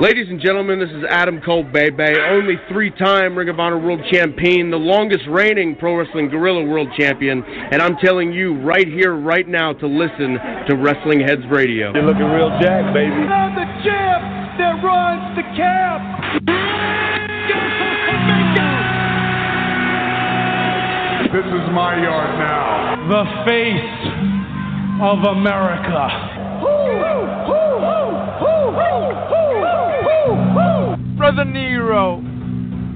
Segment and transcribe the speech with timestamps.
[0.00, 4.68] Ladies and gentlemen, this is Adam Cole Bebe, only three-time Ring of Honor World Champion,
[4.68, 9.46] the longest reigning Pro Wrestling Guerrilla World Champion, and I'm telling you right here, right
[9.46, 10.34] now, to listen
[10.66, 11.94] to Wrestling Heads Radio.
[11.94, 13.12] You're looking real jacked, baby.
[13.14, 16.02] I'm the champ that runs the camp.
[21.30, 22.98] This is my yard now.
[23.14, 24.02] The face
[25.00, 26.34] of America.
[30.24, 32.16] Brother Nero,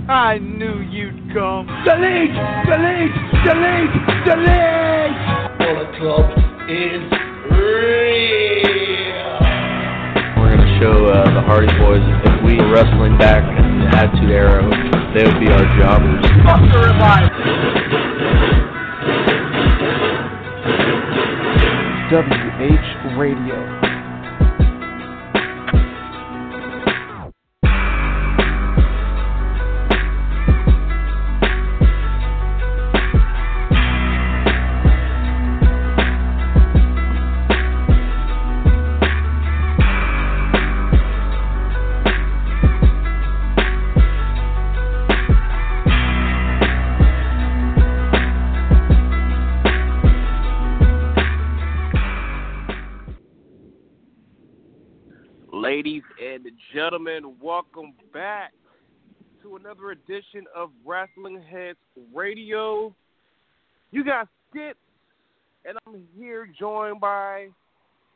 [0.08, 1.66] I knew you'd come.
[1.84, 2.32] Delete!
[2.64, 3.12] Delete!
[3.44, 3.92] Delete!
[4.24, 5.12] Delete!
[5.60, 6.24] Bullet Club
[6.72, 7.04] is
[7.52, 8.32] real.
[10.40, 13.88] We're going to show uh, the Hardy Boys if we were wrestling back in the
[13.94, 14.64] Attitude Era,
[15.12, 16.24] they would be our jobbers.
[16.44, 17.28] Buster alive!
[22.08, 23.77] WH Radio.
[56.74, 58.52] Gentlemen, welcome back
[59.42, 61.78] to another edition of Wrestling Heads
[62.14, 62.94] Radio.
[63.90, 64.76] You got Skip,
[65.64, 67.48] and I'm here joined by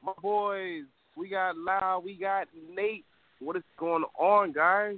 [0.04, 0.82] my boys.
[1.16, 3.04] We got Lau, we got Nate.
[3.40, 4.96] What is going on, guys?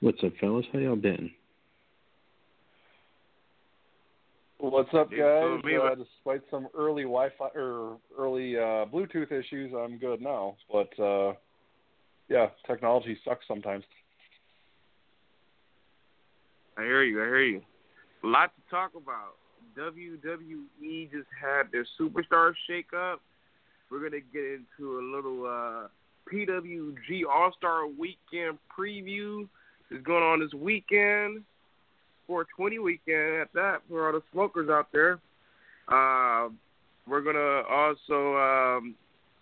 [0.00, 0.66] What's up, fellas?
[0.72, 1.30] How y'all been?
[4.60, 5.62] What's up, guys?
[5.64, 10.56] me, Uh, despite some early Wi-Fi or early uh, Bluetooth issues, I'm good now.
[10.70, 11.34] But uh,
[12.28, 13.84] yeah, technology sucks sometimes.
[16.76, 17.22] I hear you.
[17.22, 17.62] I hear you.
[18.24, 19.34] A lot to talk about.
[19.76, 23.16] WWE just had their superstar shakeup.
[23.90, 25.88] We're gonna get into a little uh,
[26.32, 29.48] PWG All Star Weekend preview.
[29.90, 31.42] Is going on this weekend.
[32.26, 35.14] 420 weekend at that for all the smokers out there.
[35.88, 36.50] Uh,
[37.06, 38.94] we're gonna also um,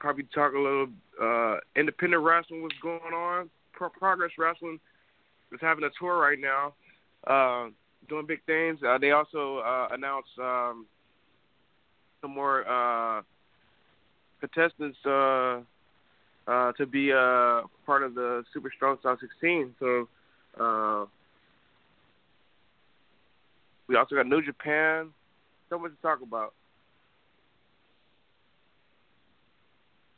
[0.06, 0.87] probably talk a little
[1.21, 2.62] uh, independent wrestling.
[2.62, 3.50] What's going on?
[3.72, 4.78] Pro- Progress Wrestling
[5.50, 6.75] is having a tour right now
[7.27, 7.71] uh,
[8.09, 8.78] doing big things.
[8.87, 10.87] Uh, they also uh, announced um,
[12.21, 13.22] some more uh,
[14.39, 15.62] contestants uh,
[16.47, 19.75] uh, to be uh, part of the Super Strong Style 16.
[19.81, 20.09] So
[20.61, 21.06] uh,
[23.88, 25.09] we also got New Japan.
[25.69, 26.55] So much to talk about.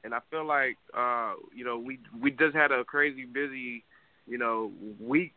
[0.09, 3.85] And I feel like uh, you know we we just had a crazy busy
[4.27, 5.35] you know week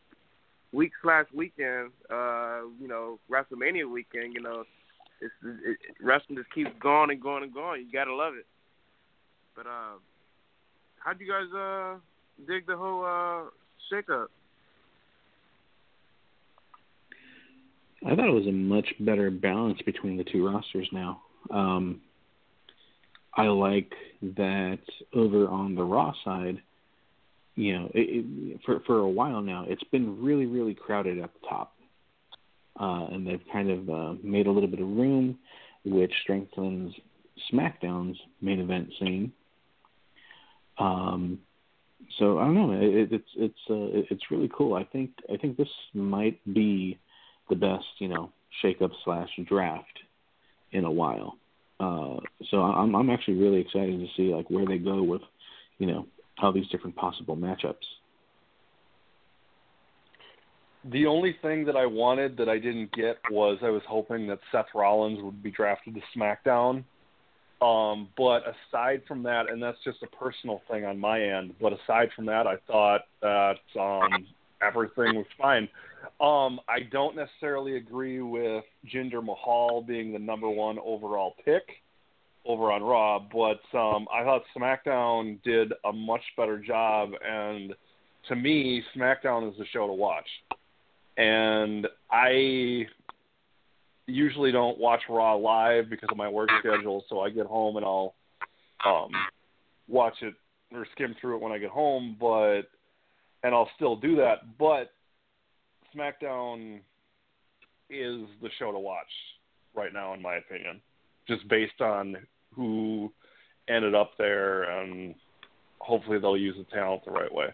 [0.71, 4.63] week slash weekend, uh, you know, WrestleMania weekend, you know,
[5.19, 7.81] it's it, wrestling just keeps going and going and going.
[7.85, 8.45] You gotta love it.
[9.57, 9.99] But uh,
[10.99, 11.97] how'd you guys uh
[12.47, 13.49] dig the whole uh
[13.91, 14.27] shakeup?
[18.05, 21.23] I thought it was a much better balance between the two rosters now.
[21.51, 21.99] Um,
[23.35, 24.79] I like that
[25.13, 26.61] over on the Raw side,
[27.55, 31.31] you know, it, it, for for a while now, it's been really really crowded at
[31.33, 31.73] the top,
[32.79, 35.37] uh, and they've kind of uh, made a little bit of room,
[35.85, 36.93] which strengthens
[37.53, 39.31] SmackDown's main event scene.
[40.77, 41.39] Um,
[42.19, 42.71] so I don't know.
[42.81, 44.73] It, it's it's uh, it- it's really cool.
[44.75, 46.97] I think I think this might be
[47.49, 48.31] the best you know
[48.63, 49.99] shakeup slash draft
[50.71, 51.37] in a while.
[51.81, 52.17] Uh,
[52.51, 55.21] so I'm I'm actually really excited to see like where they go with
[55.79, 56.05] you know
[56.39, 57.75] all these different possible matchups.
[60.85, 64.39] The only thing that I wanted that I didn't get was I was hoping that
[64.51, 66.83] Seth Rollins would be drafted to SmackDown.
[67.61, 71.73] Um, but aside from that, and that's just a personal thing on my end, but
[71.73, 74.25] aside from that, I thought that um,
[74.61, 75.67] everything was fine.
[76.19, 78.63] Um, I don't necessarily agree with
[78.93, 81.63] Jinder Mahal being the number one overall pick.
[82.45, 87.73] over on Raw, but um, I thought SmackDown did a much better job, and
[88.27, 90.27] to me, SmackDown is the show to watch.
[91.17, 92.87] And I
[94.07, 97.85] usually don't watch Raw live because of my work schedule, so I get home and
[97.85, 98.15] I'll
[98.85, 99.11] um,
[99.87, 100.33] watch it
[100.73, 102.63] or skim through it when I get home, but
[103.43, 104.91] and I'll still do that, but
[105.95, 106.79] SmackDown
[107.89, 109.07] is the show to watch
[109.75, 110.81] right now, in my opinion,
[111.27, 112.17] just based on
[112.53, 113.11] who
[113.67, 115.15] ended up there, and
[115.79, 117.47] hopefully they'll use the talent the right way.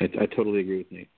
[0.00, 1.08] I, I totally agree with Nate.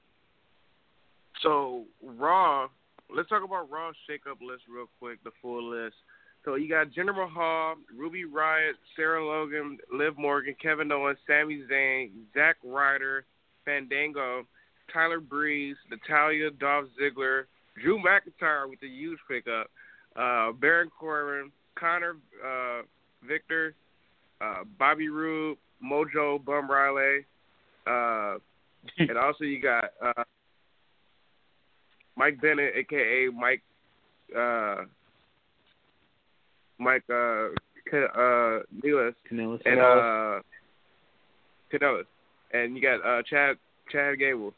[1.42, 2.68] So Raw,
[3.14, 5.96] let's talk about Raw shakeup list real quick, the full list.
[6.44, 12.10] So you got Jinder Mahal, Ruby Riott, Sarah Logan, Liv Morgan, Kevin Owens, Sami Zayn,
[12.34, 13.24] Zack Ryder,
[13.64, 14.44] Fandango,
[14.92, 17.44] Tyler Breeze, Natalya, Dolph Ziggler,
[17.80, 19.68] Drew McIntyre with a huge pickup,
[20.16, 22.82] uh, Baron Corbin, Konnor uh,
[23.26, 23.74] Viktor,
[24.40, 27.24] uh, Bobby Roode, Mojo Bum Riley,
[27.86, 28.38] uh,
[28.98, 30.24] and also you got uh,
[32.16, 33.62] Mike Bennett, aka Mike
[34.36, 34.84] uh,
[36.78, 37.48] Mike uh,
[37.92, 39.40] uh, Nealis, and
[39.80, 40.40] uh,
[41.72, 42.04] Kanellis,
[42.52, 43.56] and you got uh, Chad
[43.90, 44.52] Chad Gable.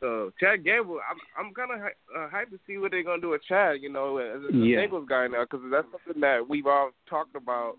[0.00, 3.30] So Chad Gable, I'm I'm kind of uh, hyped to see what they're gonna do
[3.30, 3.82] with Chad.
[3.82, 4.80] You know, as a Yeah.
[4.80, 7.76] singles guy now, because that's something that we've all talked about.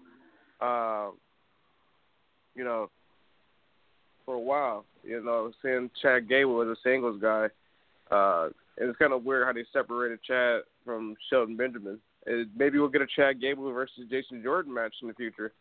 [0.59, 1.11] Uh,
[2.55, 2.89] you know,
[4.25, 4.85] for a while.
[5.03, 7.47] You know, seeing Chad Gable as a singles guy,
[8.11, 11.99] uh, and it's kind of weird how they separated Chad from Shelton Benjamin.
[12.25, 15.53] And maybe we'll get a Chad Gable versus Jason Jordan match in the future.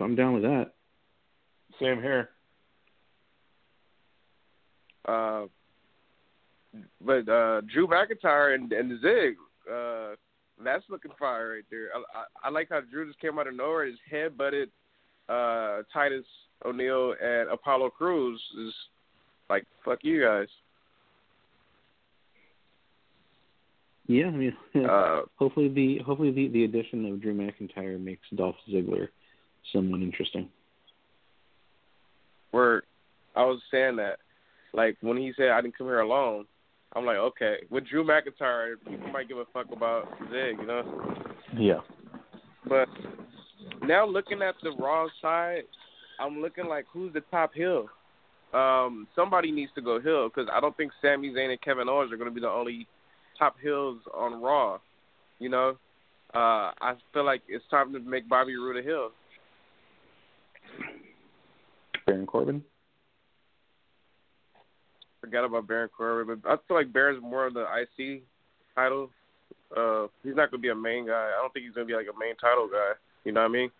[0.00, 0.72] I'm down with that.
[1.80, 2.30] Same here.
[5.06, 5.46] Uh,
[7.00, 9.36] but uh, Drew McIntyre and, and Zig,
[9.70, 10.10] uh,
[10.64, 11.88] that's looking fire right there.
[11.94, 13.86] I, I, I like how Drew just came out of nowhere.
[13.86, 14.70] His head butted
[15.28, 16.24] uh, Titus
[16.64, 18.74] O'Neil and Apollo Crews is
[19.50, 20.48] like fuck you guys.
[24.06, 24.56] Yeah, I mean,
[24.88, 29.08] Uh, hopefully the hopefully the the addition of Drew McIntyre makes Dolph Ziggler
[29.72, 30.48] someone interesting.
[32.52, 32.84] Where
[33.34, 34.18] I was saying that,
[34.72, 36.46] like when he said I didn't come here alone,
[36.94, 41.24] I'm like, okay, with Drew McIntyre, people might give a fuck about Zig, you know.
[41.58, 41.80] Yeah.
[42.68, 42.88] But
[43.82, 45.62] now looking at the Raw side,
[46.20, 47.88] I'm looking like who's the top heel.
[48.52, 52.12] Um, somebody needs to go heel because I don't think Sami Zayn and Kevin Owens
[52.12, 52.86] are going to be the only
[53.38, 54.78] top heels on Raw.
[55.38, 55.76] You know,
[56.34, 59.10] uh, I feel like it's time to make Bobby Roode a heel.
[62.12, 62.62] Baron Corbin.
[65.22, 68.22] Forgot about Baron Corbin, but I feel like Baron's more of the IC
[68.74, 69.08] title.
[69.74, 71.30] Uh, he's not going to be a main guy.
[71.34, 72.92] I don't think he's going to be like a main title guy.
[73.24, 73.70] You know what I mean?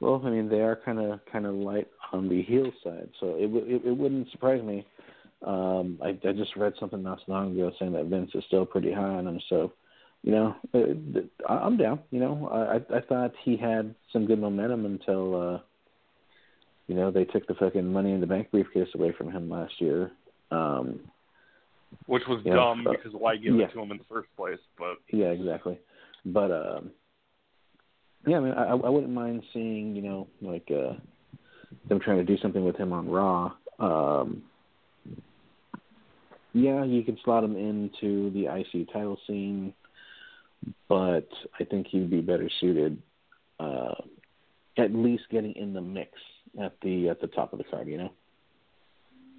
[0.00, 3.36] Well, I mean they are kind of kind of light on the heel side, so
[3.36, 4.84] it w- it, it wouldn't surprise me.
[5.46, 8.66] Um, I, I just read something not so long ago saying that Vince is still
[8.66, 9.72] pretty high on him, so
[10.22, 12.00] you know uh, I'm down.
[12.10, 15.58] You know I I I thought he had some good momentum until uh,
[16.86, 19.80] you know they took the fucking Money in the Bank briefcase away from him last
[19.80, 20.12] year.
[20.50, 21.00] Um,
[22.06, 23.66] Which was dumb because why give yeah.
[23.66, 24.58] it to him in the first place?
[24.78, 25.78] But Yeah, exactly.
[26.24, 26.90] But um
[28.26, 30.94] yeah, I mean I I wouldn't mind seeing, you know, like uh
[31.88, 33.52] them trying to do something with him on Raw.
[33.78, 34.42] Um
[36.52, 39.74] yeah, you could slot him into the IC title scene,
[40.88, 43.00] but I think he'd be better suited
[43.60, 43.94] uh
[44.76, 46.10] at least getting in the mix
[46.60, 48.10] at the at the top of the card, you know?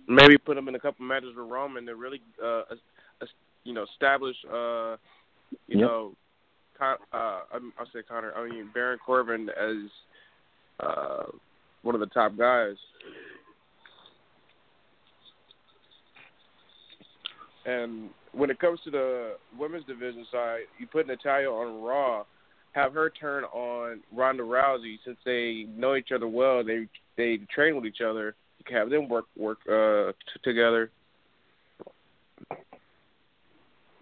[0.08, 2.62] maybe put him in a couple matches with Roman to really, uh,
[3.64, 4.98] you know, establish, uh,
[5.68, 5.80] you Yep.
[5.80, 6.16] know,
[6.78, 7.42] Con- uh,
[7.80, 8.34] I'll say Connor.
[8.36, 9.90] I mean Baron Corbin as
[10.82, 11.24] uh,
[11.84, 12.76] one of the top guys.
[17.66, 22.26] And when it comes to the women's division side, you put Natalya on Raw,
[22.74, 26.64] have her turn on Ronda Rousey since they know each other well.
[26.64, 28.36] They they train with each other.
[28.60, 30.92] You can have them work work uh, t- together.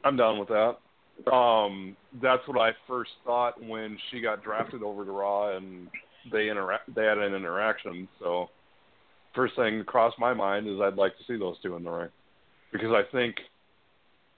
[0.04, 0.78] I'm done with that.
[1.32, 5.88] Um, that's what I first thought when she got drafted over to Raw and
[6.32, 6.94] they interact.
[6.94, 8.08] They had an interaction.
[8.20, 8.50] So
[9.36, 11.92] first thing that crossed my mind is I'd like to see those two in the
[11.92, 12.10] ring
[12.72, 13.36] because I think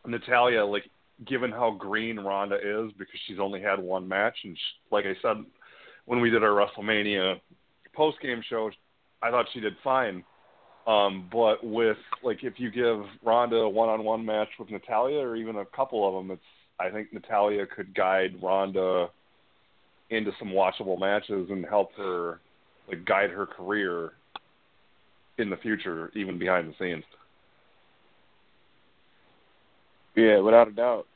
[0.05, 0.83] Natalya, like,
[1.25, 5.15] given how green Ronda is, because she's only had one match, and sh like I
[5.21, 5.43] said
[6.05, 7.39] when we did our WrestleMania
[7.95, 8.69] post game show,
[9.21, 10.23] I thought she did fine.
[10.87, 15.55] Um, but with like if you give Ronda a one-on-one match with Natalya, or even
[15.55, 16.43] a couple of them, it's
[16.79, 19.07] I think Natalya could guide Ronda
[20.09, 22.39] into some watchable matches and help her
[22.87, 24.11] like guide her career
[25.37, 27.03] in the future, even behind the scenes.
[30.15, 31.07] Yeah, without a doubt.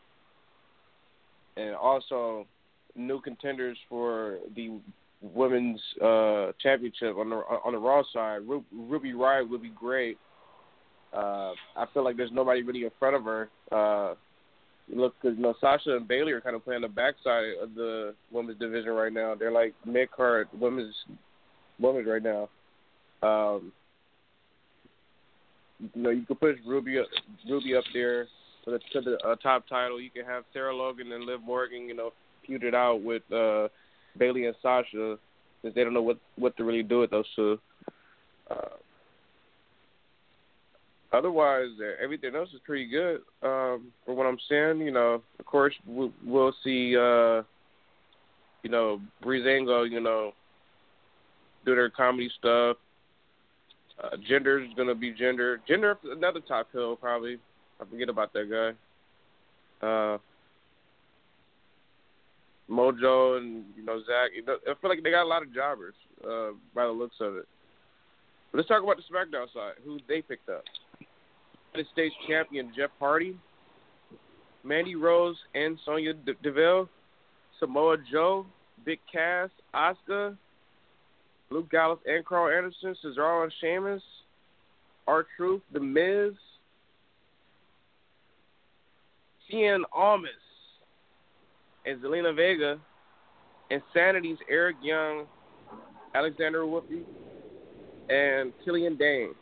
[1.56, 2.48] And also,
[2.96, 4.80] new contenders for the
[5.22, 8.42] women's uh, championship on the on the Raw side.
[8.48, 10.18] Ru- Ruby Riott would be great.
[11.14, 13.50] Uh, I feel like there's nobody really in front of her.
[13.72, 14.16] Uh,
[14.94, 18.14] look, because you know Sasha and Bayley are kind of playing the backside of the
[18.32, 19.36] women's division right now.
[19.36, 20.96] They're like mid card women's
[21.80, 22.50] women's right now.
[23.22, 23.72] Um,
[25.94, 27.08] you know, you could push Ruby up,
[27.50, 28.26] Ruby up there
[28.66, 30.00] to the to the uh, top title.
[30.00, 32.12] You can have Sarah Logan and Liv Morgan, you know,
[32.46, 33.68] feud it out with uh,
[34.18, 35.18] Bayley and Sasha,
[35.62, 37.60] since they don't know what what to really do with those two.
[38.50, 38.78] Uh,
[41.14, 41.70] otherwise,
[42.02, 43.22] everything else is pretty good.
[43.44, 46.96] Um, from what I'm saying, you know, of course, we'll, we'll see.
[46.98, 47.44] Uh,
[48.64, 50.34] you know, Breezango, you know,
[51.66, 52.78] do their comedy stuff.
[54.02, 55.58] Uh, Jinder is gonna be Jinder.
[55.68, 57.38] Gender another top heel probably.
[57.82, 58.50] I forget about that
[59.82, 59.86] guy.
[59.86, 60.18] Uh,
[62.70, 64.32] Mojo and you know Zack.
[64.48, 67.48] I feel like they got a lot of jobbers uh, by the looks of it.
[68.52, 69.74] But let's talk about the SmackDown side.
[69.84, 70.64] Who they picked up?
[71.74, 73.38] United States Champion Jeff Hardy,
[74.64, 76.90] Mandy Rose and Sonya Deville,
[77.60, 78.46] Samoa Joe,
[78.86, 80.36] Big Cass, Asuka,
[81.52, 84.04] Luke Gallows and Karl Anderson, Cesaro and Sheamus,
[85.08, 86.34] R-Truth, The Miz,
[89.52, 90.30] Cien Almas,
[91.86, 92.80] and Zelina Vega,
[93.70, 95.26] Insanity's Eric Young,
[96.14, 96.86] Alexander Wolfe,
[98.10, 99.34] and Killian Dain.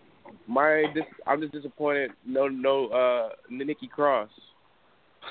[0.45, 2.11] My, dis- I'm just disappointed.
[2.25, 4.29] No, no, uh, Nikki Cross.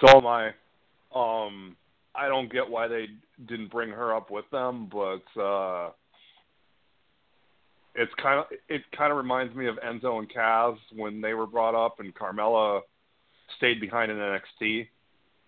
[0.00, 0.48] So am I.
[1.14, 1.76] Um,
[2.14, 3.06] I don't get why they
[3.46, 5.90] didn't bring her up with them, but uh,
[7.94, 11.46] it's kind of it kind of reminds me of Enzo and Cass when they were
[11.46, 12.80] brought up, and Carmella
[13.56, 14.88] stayed behind in NXT,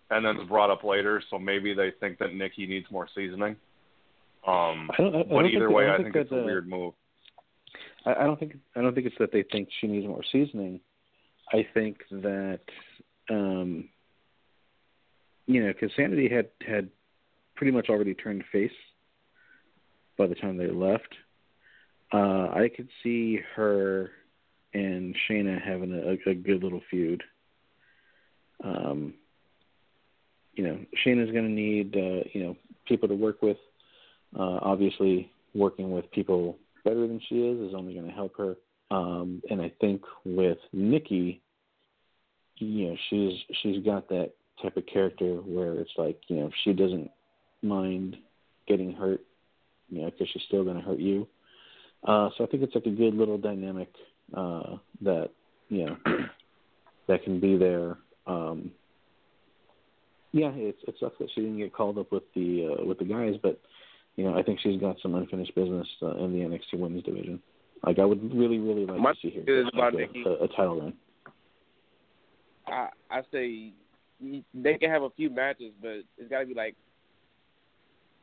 [0.09, 1.21] and then was brought up later.
[1.29, 3.55] So maybe they think that Nikki needs more seasoning.
[4.47, 6.45] Um, I don't, I, I but either way, I, I think, think it's a uh,
[6.45, 6.93] weird move.
[8.05, 10.79] I, I don't think I don't think it's that they think she needs more seasoning.
[11.51, 12.61] I think that
[13.29, 13.89] um,
[15.45, 16.89] you know, because Sanity had had
[17.55, 18.71] pretty much already turned face
[20.17, 21.13] by the time they left.
[22.11, 24.11] Uh, I could see her
[24.73, 27.23] and Shayna having a, a good little feud.
[28.63, 29.15] Um,
[30.53, 32.55] you know, Shayna's going to need uh, you know
[32.87, 33.57] people to work with.
[34.37, 38.55] Uh, obviously, working with people better than she is is only going to help her.
[38.91, 41.41] Um, and I think with Nikki,
[42.57, 46.73] you know, she's she's got that type of character where it's like, you know, she
[46.73, 47.09] doesn't
[47.61, 48.17] mind
[48.67, 49.21] getting hurt,
[49.89, 51.27] you know, because she's still going to hurt you.
[52.03, 53.89] Uh, so I think it's like a good little dynamic
[54.35, 55.29] uh, that
[55.69, 55.97] you know
[57.07, 57.97] that can be there.
[58.25, 58.71] Um,
[60.31, 63.05] yeah, it's it sucks that she didn't get called up with the uh, with the
[63.05, 63.59] guys, but
[64.15, 67.41] you know I think she's got some unfinished business uh, in the NXT Women's division.
[67.83, 70.23] Like I would really really like My to see her about like Nikki.
[70.25, 70.93] a, a, title run.
[72.67, 73.73] I I say
[74.53, 76.75] they can have a few matches, but it's got to be like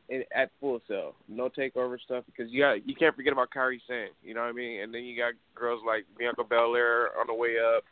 [0.09, 3.81] in, at Full Sail, no takeover stuff because you got you can't forget about Kairi
[3.89, 4.83] Sane, you know what I mean?
[4.83, 7.85] And then you got girls like Bianca Belair on the way up,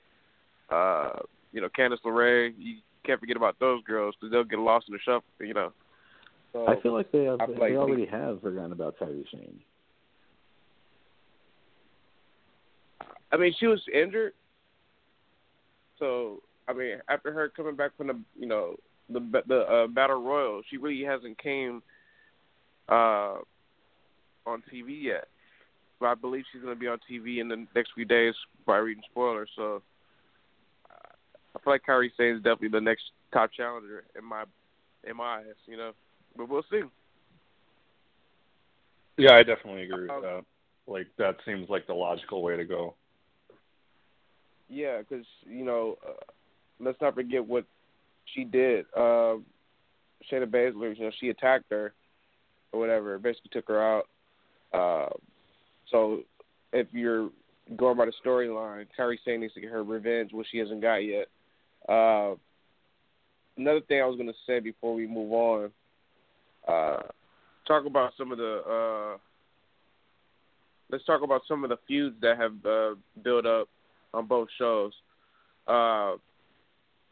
[0.71, 2.52] uh, you know Candice LeRae.
[2.56, 5.73] You can't forget about those girls because they'll get lost in the shuffle, you know.
[6.52, 9.61] So, I feel like they, have, like they already have forgotten about Kairi Sane.
[13.32, 14.32] I mean, she was injured,
[15.99, 18.76] so I mean, after her coming back from the you know
[19.08, 21.82] the the uh, battle royal, she really hasn't came
[22.88, 23.37] uh,
[24.46, 25.28] on TV yet.
[26.00, 28.34] But I believe she's going to be on TV in the next few days
[28.66, 29.50] by reading spoilers.
[29.56, 29.82] So
[31.54, 34.44] I feel like Kairi Sane is definitely the next top challenger in my
[35.08, 35.54] in my eyes.
[35.66, 35.92] You know,
[36.37, 36.82] but we'll see.
[39.16, 40.44] Yeah, I definitely agree with Um, that.
[40.87, 42.94] Like that seems like the logical way to go.
[44.68, 46.12] Yeah, because you know, uh,
[46.80, 47.64] let's not forget what
[48.34, 48.87] she did.
[48.94, 49.37] Uh,
[50.30, 51.92] Shayna Baszler, you know, she attacked her
[52.73, 54.08] or whatever, basically took her out.
[54.73, 55.11] Uh,
[55.90, 56.20] so
[56.73, 57.30] if you're
[57.76, 60.96] going by the storyline, Kairi Sane needs to get her revenge, which she hasn't got
[60.96, 61.28] yet.
[61.88, 62.35] Uh,
[63.57, 65.71] another thing I was going to say before we move on,
[66.67, 67.03] uh,
[67.67, 68.62] talk about some of the.
[69.14, 69.19] Uh,
[70.91, 73.69] let's talk about some of the feuds that have uh, built up
[74.12, 74.93] on both shows.
[75.67, 76.14] Uh,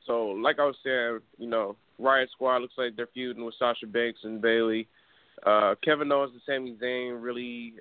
[0.07, 3.87] so, like I was saying, you know, Riot Squad looks like they're feuding with Sasha
[3.87, 4.88] Banks and Bayley.
[5.45, 7.75] Uh, Kevin Owens and Sami Zayn really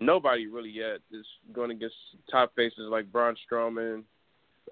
[0.00, 1.94] nobody really yet is going against
[2.30, 4.02] top faces like Braun Strowman,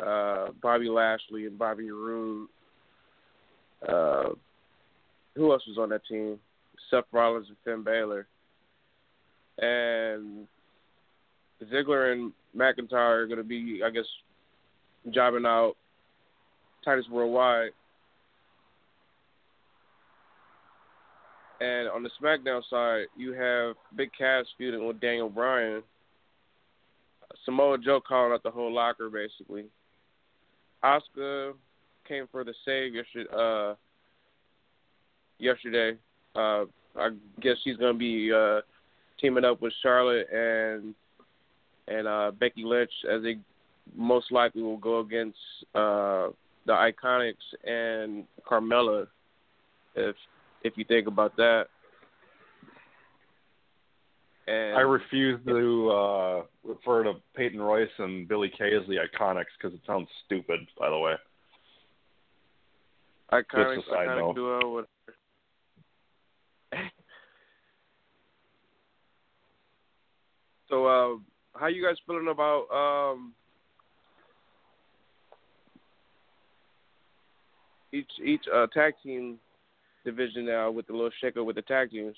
[0.00, 2.48] uh, Bobby Lashley, and Bobby Roode.
[3.86, 4.30] Uh,
[5.34, 6.38] who else was on that team?
[6.90, 8.26] Seth Rollins and Finn Balor.
[9.58, 10.46] And
[11.72, 14.04] Ziggler and McIntyre are going to be, I guess,
[15.10, 15.74] jobbing out
[16.84, 17.70] Titus Worldwide.
[21.60, 25.82] And on the SmackDown side, you have Big Cass feuding with Daniel Bryan.
[27.44, 29.66] Samoa Joe calling out the whole locker, basically.
[30.84, 31.52] Asuka
[32.06, 33.30] came for the save yesterday.
[33.34, 33.74] Uh,
[35.38, 35.98] yesterday,
[36.36, 36.64] uh,
[36.96, 37.10] I
[37.40, 38.60] guess she's gonna be uh,
[39.20, 40.94] teaming up with Charlotte and
[41.88, 43.38] and uh, Becky Lynch as they
[43.96, 45.38] most likely will go against
[45.74, 46.28] uh,
[46.66, 47.34] the Iconics
[47.64, 49.06] and Carmella
[49.94, 50.16] if
[50.62, 51.66] if you think about that.
[54.48, 59.44] And I refuse to uh, refer to Peyton Royce and Billy Kay as the Iconics
[59.56, 60.60] because it sounds stupid.
[60.78, 61.14] By the way,
[63.32, 64.34] Iconics, Just a side Iconic note.
[64.34, 64.88] duo, whatever.
[70.68, 71.16] so, uh,
[71.58, 73.32] how you guys feeling about um,
[77.92, 79.38] each each uh, tag team
[80.04, 82.16] division now with the little shaker with the tag teams?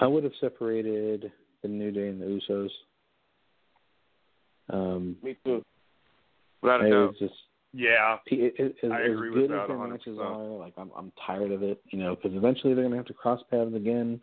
[0.00, 1.30] I would have separated
[1.62, 2.70] the New Day and the Usos.
[4.70, 5.62] Um, Me too.
[6.62, 7.08] Without a it doubt.
[7.08, 7.34] was just
[7.76, 10.74] yeah, it, it, as, I as agree with good as that their matches are, like
[10.78, 13.74] I'm I'm tired of it, you know, because eventually they're gonna have to cross paths
[13.74, 14.20] again,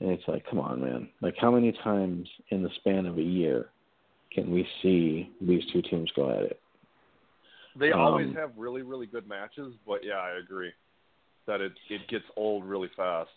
[0.00, 3.22] and it's like, come on, man, like how many times in the span of a
[3.22, 3.66] year
[4.32, 6.60] can we see these two teams go at it?
[7.76, 9.74] they Um, always have really really good matches.
[9.86, 10.72] But yeah, I agree
[11.46, 13.30] that it it gets old really fast.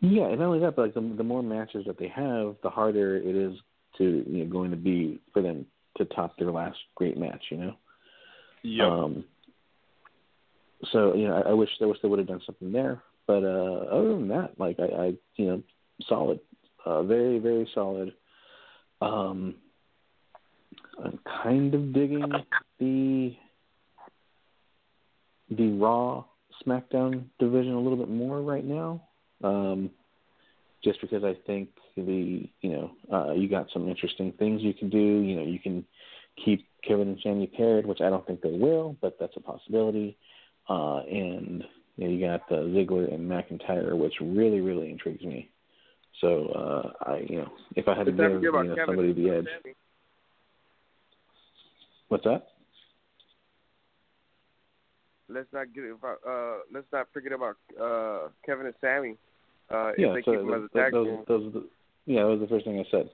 [0.00, 2.70] Yeah, and not only that, but like the the more matches that they have, the
[2.70, 3.54] harder it is
[3.98, 7.58] to you know going to be for them to top their last great match, you
[7.58, 7.74] know.
[8.62, 8.86] Yeah.
[8.86, 9.24] Um,
[10.92, 13.02] so you know, I, I wish I wish they would have done something there.
[13.26, 15.62] But uh, other than that, like I, I you know,
[16.08, 16.40] solid,
[16.84, 18.14] uh, very very solid.
[19.02, 19.54] Um,
[21.02, 22.24] I'm kind of digging
[22.78, 23.36] the
[25.50, 26.24] the Raw
[26.66, 29.02] SmackDown division a little bit more right now.
[29.42, 29.90] Um,
[30.82, 34.88] just because I think the you know uh, you got some interesting things you can
[34.88, 34.98] do.
[34.98, 35.84] You know you can
[36.44, 40.16] keep Kevin and Sami paired, which I don't think they will, but that's a possibility.
[40.68, 41.64] Uh, and
[41.96, 45.50] you, know, you got uh, Ziggler and McIntyre, which really really intrigues me.
[46.20, 49.46] So uh, I you know if I had to give you know, somebody the edge,
[49.62, 49.74] Sami.
[52.08, 52.46] what's that?
[55.28, 56.18] Let's not get about.
[56.26, 59.16] Uh, let's not forget about uh, Kevin and Sami.
[59.70, 61.24] Uh, yeah, so keep them as a those, tag those, team.
[61.28, 61.68] those, are the,
[62.06, 63.10] yeah, that was the first thing I said.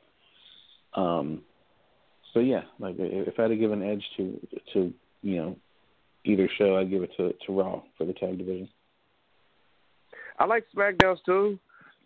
[0.95, 1.43] Um,
[2.33, 4.41] so yeah, like if I had to give an edge to
[4.73, 4.93] to
[5.23, 5.57] you know
[6.25, 8.69] either show, I'd give it to to Raw for the tag division.
[10.39, 11.59] I like SmackDowns too,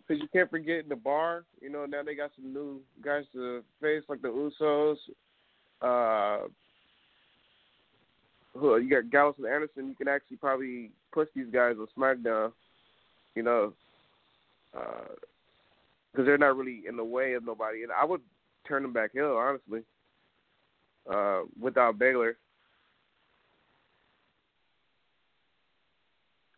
[0.07, 1.43] because you can't forget the bar.
[1.61, 4.29] You know, now they got some new guys to face, like the
[4.61, 4.97] Usos.
[5.81, 6.47] Uh,
[8.53, 9.87] who you got Gallows and Anderson.
[9.87, 12.51] You can actually probably push these guys on SmackDown.
[13.35, 13.73] You know,
[14.73, 18.21] because they're not really in the way of nobody, and I would
[18.67, 19.83] turn them back heel honestly.
[21.11, 22.37] Uh, without Balor,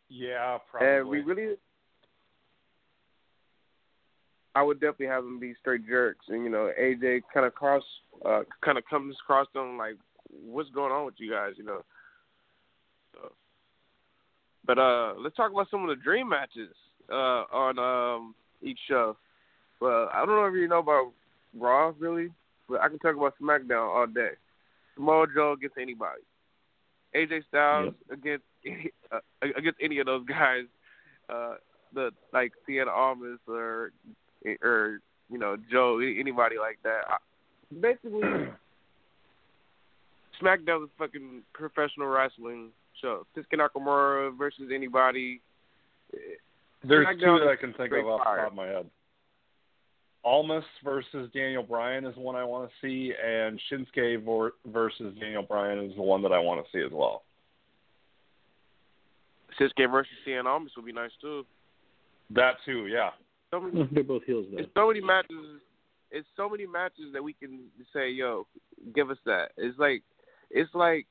[0.10, 0.88] Yeah, probably.
[0.90, 1.56] and we really,
[4.54, 7.84] I would definitely have them be straight jerks, and you know, AJ kind of cross,
[8.26, 9.96] uh, kind of comes across them like,
[10.30, 11.84] what's going on with you guys, you know.
[13.14, 13.32] So,
[14.66, 16.76] but uh, let's talk about some of the dream matches
[17.14, 19.16] uh, on um, each show.
[19.80, 21.12] But I don't know if you know about
[21.58, 22.30] Raw really,
[22.68, 24.32] but I can talk about SmackDown all day.
[24.96, 26.22] Samoa Joe against anybody.
[27.16, 29.20] AJ Styles against any, uh,
[29.56, 30.64] against any of those guys.
[31.30, 31.56] Uh,
[31.94, 33.92] the like Cien Almas or
[34.62, 35.00] or
[35.30, 37.02] you know Joe anybody like that.
[37.08, 37.18] I,
[37.80, 38.22] basically,
[40.42, 42.70] SmackDown is fucking professional wrestling
[43.02, 43.26] show.
[43.36, 45.40] Shinsuke Nakamura versus anybody.
[46.84, 48.86] There's two that I can think of off the top of my head.
[50.26, 55.44] Almas versus Daniel Bryan is one I want to see, and Shinsuke vor- versus Daniel
[55.44, 57.24] Bryan is the one that I want to see as well.
[59.60, 61.46] Shinsuke versus Cien Almas would be nice too.
[62.30, 63.10] That too, yeah.
[63.52, 64.60] So many, They're both heels though.
[64.60, 65.62] it's so many matches.
[66.10, 68.48] It's so many matches that we can say, "Yo,
[68.94, 70.04] give us that." It's like,
[70.50, 71.06] it's like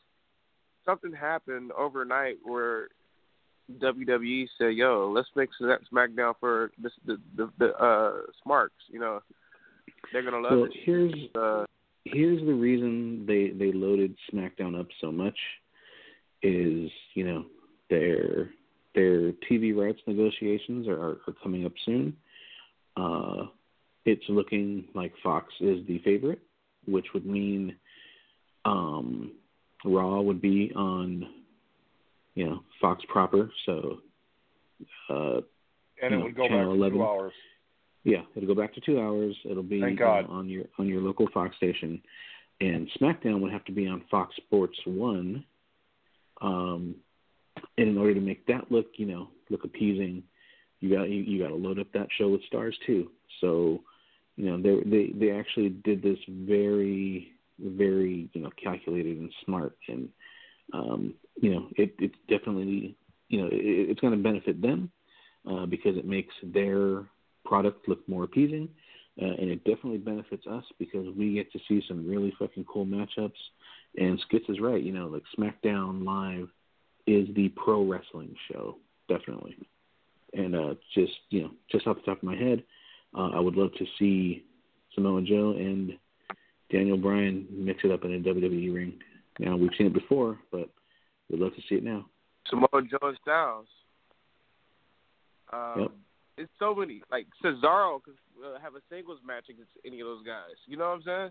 [0.85, 2.89] something happened overnight where
[3.81, 9.23] WWE said, "Yo, let's make SmackDown for this, the the, the uh, Smarks." You know,
[10.13, 10.73] they're gonna love well, it.
[10.85, 11.65] Here's uh,
[12.05, 15.39] here's the reason they they loaded SmackDown up so much
[16.43, 17.45] is you know
[17.91, 18.51] their
[18.95, 22.17] their TV rights negotiations are, are, are coming up soon.
[22.97, 23.47] Uh,
[24.05, 26.41] it's looking like Fox is the favorite,
[26.87, 27.77] which would mean
[28.65, 29.33] um,
[29.85, 31.27] Raw would be on
[32.35, 33.99] you know Fox proper, so
[35.11, 35.40] uh,
[36.03, 36.79] and it know, would go back 11.
[36.79, 37.33] to two hours.
[38.05, 39.37] Yeah, it'll go back to two hours.
[39.49, 39.81] It'll be
[40.27, 42.03] know, on your on your local Fox station,
[42.61, 45.45] and SmackDown would have to be on Fox Sports One.
[46.40, 46.97] Um,
[47.79, 50.25] and in order to make that look, you know, look appeasing,
[50.81, 53.11] you got you, you got to load up that show with stars too.
[53.40, 53.83] So,
[54.37, 59.77] you know, they they they actually did this very very you know calculated and smart,
[59.88, 60.09] and
[60.72, 62.96] um, you know it it's definitely
[63.29, 64.90] you know it, it's going to benefit them
[65.51, 67.05] uh, because it makes their
[67.44, 68.68] product look more appeasing,
[69.20, 72.87] uh, and it definitely benefits us because we get to see some really fucking cool
[72.87, 73.33] matchups.
[73.96, 76.48] And Skits is right, you know, like SmackDown Live
[77.07, 78.77] is the pro wrestling show,
[79.09, 79.57] definitely.
[80.33, 82.62] And uh, just you know, just off the top of my head,
[83.16, 84.44] uh, I would love to see
[84.94, 85.92] Samoa Joe and
[86.70, 88.94] Daniel Bryan mix it up in a WWE ring.
[89.38, 90.68] Now we've seen it before, but
[91.31, 92.07] we'd love to see it now.
[92.49, 93.66] Samoa Joe Styles.
[95.53, 95.90] Um, Yep.
[96.38, 97.03] It's so many.
[97.11, 100.57] Like Cesaro could uh, have a singles match against any of those guys.
[100.66, 101.31] You know what I'm saying?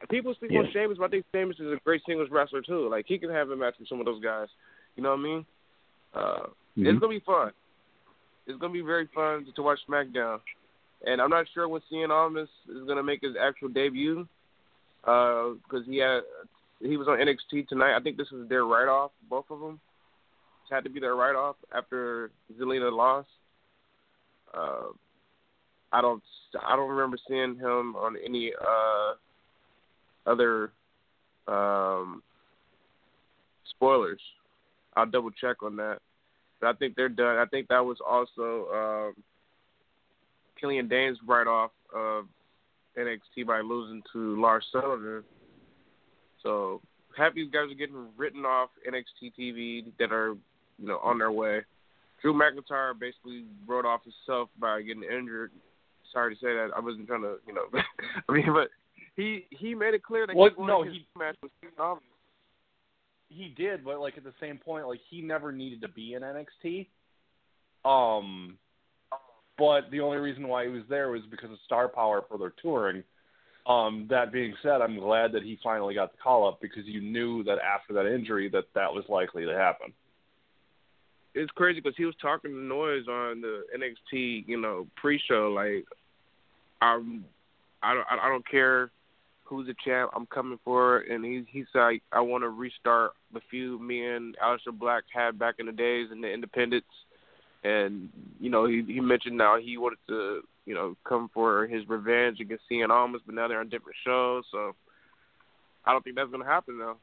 [0.00, 0.72] And people speak on Yeah.
[0.72, 2.88] Sheamus, but I think Sheamus is a great singles wrestler too.
[2.90, 4.48] Like he can have a match with some of those guys.
[4.94, 5.46] You know what I mean?
[6.12, 6.86] Uh, Mhm.
[6.86, 7.52] It's gonna be fun.
[8.46, 10.40] It's gonna be very fun to watch SmackDown.
[11.06, 14.28] And I'm not sure when Cien Almas is gonna make his actual debut,
[15.00, 16.24] because he had
[16.82, 17.96] he was on NXT tonight.
[17.96, 19.80] I think this was their write off, both of them.
[20.70, 23.28] It had to be their write off after Zelina lost.
[24.54, 24.92] Uh,
[25.92, 26.22] I don't
[26.66, 30.72] I don't remember seeing him on any uh, other
[31.46, 32.22] um,
[33.70, 34.20] spoilers.
[34.96, 35.98] I'll double check on that.
[36.60, 37.38] But I think they're done.
[37.38, 39.22] I think that was also um,
[40.60, 42.26] Killian Dain's write off of
[42.96, 45.24] NXT by losing to Lars Sullivan.
[46.42, 46.80] So
[47.34, 50.34] these guys are getting written off NXT TV that are
[50.78, 51.60] you know on their way.
[52.20, 55.50] Drew McIntyre basically wrote off himself by getting injured.
[56.12, 56.70] Sorry to say that.
[56.76, 57.64] I wasn't trying to, you know,
[58.28, 58.68] I mean, but
[59.16, 60.54] he he made it clear that What?
[60.56, 61.50] he No, he- match with
[63.28, 66.22] he did, but like at the same point, like he never needed to be in
[66.22, 66.86] NXT.
[67.84, 68.58] Um,
[69.58, 72.52] but the only reason why he was there was because of star power for their
[72.62, 73.02] touring.
[73.66, 77.00] Um, that being said, I'm glad that he finally got the call up because you
[77.00, 79.92] knew that after that injury that that was likely to happen.
[81.34, 85.52] it's crazy because he was talking to noise on the NXT, you know, pre-show.
[85.54, 85.86] Like,
[86.80, 87.24] I'm,
[87.82, 88.90] I don't, I don't care
[89.44, 90.10] who's the champ.
[90.14, 91.10] I'm coming for it.
[91.10, 95.38] And he, he's like, I want to restart the feud me and Aleister Black had
[95.38, 96.86] back in the days in the Independents.
[97.64, 98.08] And
[98.40, 102.40] you know, he he mentioned now he wanted to, you know, come for his revenge
[102.40, 104.44] against Cien Almas, but now they're on different shows.
[104.50, 104.74] So,
[105.84, 106.96] I don't think that's gonna happen though.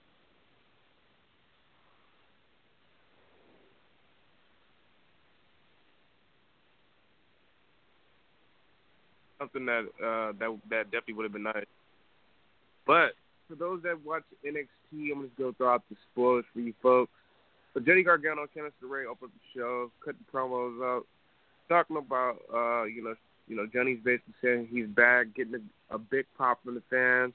[9.40, 11.66] something that uh that that definitely would have been nice.
[12.86, 13.14] But
[13.48, 17.12] for those that watch NXT, I'm gonna throw out the spoilers for you folks.
[17.74, 21.06] So Johnny Gargano, Candice LeRae opened the show, cut the promos up,
[21.68, 23.16] talking about uh you know
[23.50, 27.34] you know Johnny's basically saying he's back, getting a, a big pop from the fans.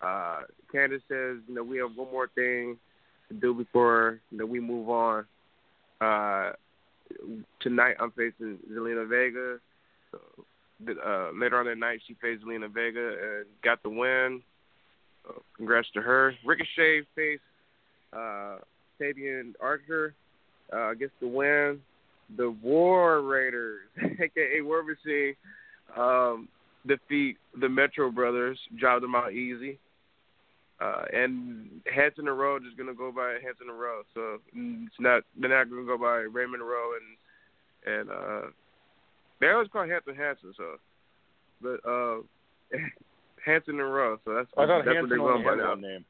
[0.00, 2.76] Uh Candice says you know we have one more thing
[3.28, 5.24] to do before you know we move on.
[6.00, 6.52] Uh
[7.60, 9.58] tonight I'm facing Zelina Vega.
[10.12, 10.20] So
[10.86, 14.42] uh, later on that night, she faced Zelina Vega and got the win.
[15.24, 16.34] So congrats to her.
[16.44, 17.42] Ricochet faced
[18.12, 18.56] uh,
[18.98, 20.12] Fabian Aichner,
[20.72, 21.80] uh, gets the win.
[22.36, 25.34] The War Raiders, aka War Machine,
[25.96, 26.48] um,
[26.86, 29.78] defeat the Metro Brothers, job them out easy.
[30.80, 34.02] Uh, and heads in a row just gonna go by heads in a row.
[34.14, 38.50] So it's not they're not gonna go by Raymond Rowe and and uh
[39.40, 40.76] they always call Hanson Hanson, so
[41.60, 42.78] but uh
[43.44, 45.74] Hanson and Rowe, so that's I thought that's Hanson what they're going by now.
[45.74, 46.04] name.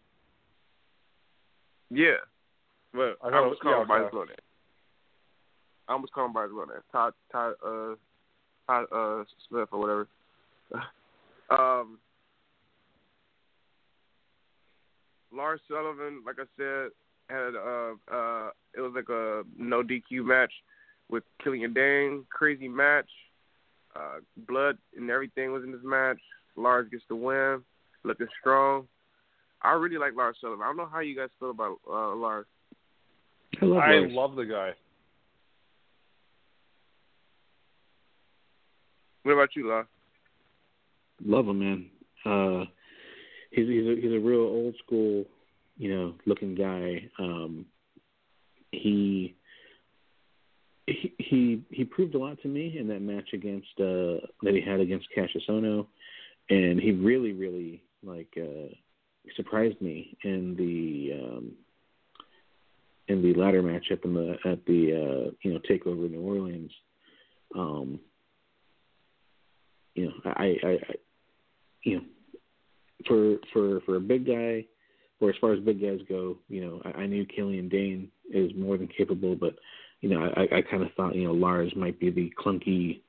[1.91, 2.21] Yeah.
[2.93, 4.37] But I I, thought was calling yeah, by his name.
[5.89, 6.79] I was calling him by his real name.
[6.93, 7.95] Todd Todd uh
[8.67, 10.09] Todd uh Smith or whatever.
[11.51, 11.99] um
[15.33, 16.91] Lars Sullivan, like I said,
[17.29, 20.53] had uh uh it was like a no DQ match
[21.09, 23.09] with Killian Dain, crazy match.
[23.97, 26.19] Uh, blood and everything was in this match.
[26.57, 27.63] Lars gets the win,
[28.05, 28.87] looking strong.
[29.63, 30.63] I really like Lars Sullivan.
[30.63, 32.47] I don't know how you guys feel about uh, Lars.
[33.61, 34.73] I love, I love the guy.
[39.23, 39.87] What about you, Lars?
[41.25, 41.87] Love him, man.
[42.25, 42.65] Uh,
[43.51, 45.25] he's he's a, he's a real old school,
[45.77, 47.09] you know, looking guy.
[47.19, 47.67] Um,
[48.71, 49.35] he
[50.87, 54.61] he he he proved a lot to me in that match against uh that he
[54.61, 55.87] had against Kassius Ohno,
[56.51, 58.73] and he really really like uh
[59.37, 61.53] surprised me in the um
[63.09, 66.71] in the ladder match in the at the uh you know takeover in New Orleans.
[67.55, 68.01] Um
[69.99, 70.95] you know, I, I, I
[71.83, 72.03] you know
[73.07, 74.65] for for for a big guy
[75.21, 78.53] or as far as big guys go, you know, I, I knew Killian Dain is
[78.57, 79.57] more than capable, but
[80.01, 83.01] you know, I, I kind of thought, you know, Lars might be the clunky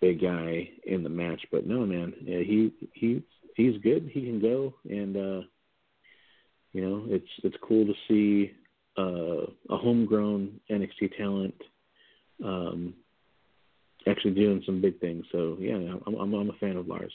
[0.00, 3.22] big guy in the match, but no, man, yeah, he he
[3.54, 4.10] he's good.
[4.12, 5.46] He can go, and uh,
[6.72, 8.52] you know, it's it's cool to see
[8.98, 11.54] uh, a homegrown NXT talent
[12.44, 12.94] um,
[14.08, 15.24] actually doing some big things.
[15.32, 17.12] So yeah, I'm I'm, I'm a fan of Lars.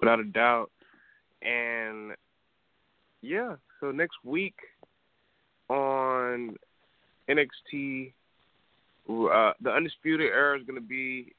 [0.00, 0.70] Without a doubt,
[1.42, 2.12] and
[3.22, 4.54] yeah, so next week
[5.68, 6.56] on
[7.28, 8.12] NXT,
[9.08, 11.34] uh, the Undisputed Era is going to be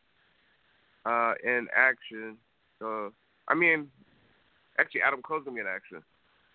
[1.05, 2.37] uh, in action.
[2.79, 3.13] So,
[3.47, 3.87] I mean,
[4.79, 6.03] actually, Adam Cole's going to be in action.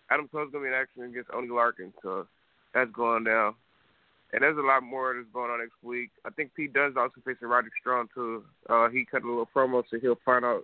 [0.09, 1.91] Adam Cole's going to be in action against Oney Lorcan.
[2.01, 2.27] So,
[2.73, 3.55] that's going down.
[4.33, 6.09] And there's a lot more that's going on next week.
[6.25, 8.43] I think Pete Dunne's also facing Roderick Strong, too.
[8.67, 10.63] Uh, he cut a little promo, so he'll find out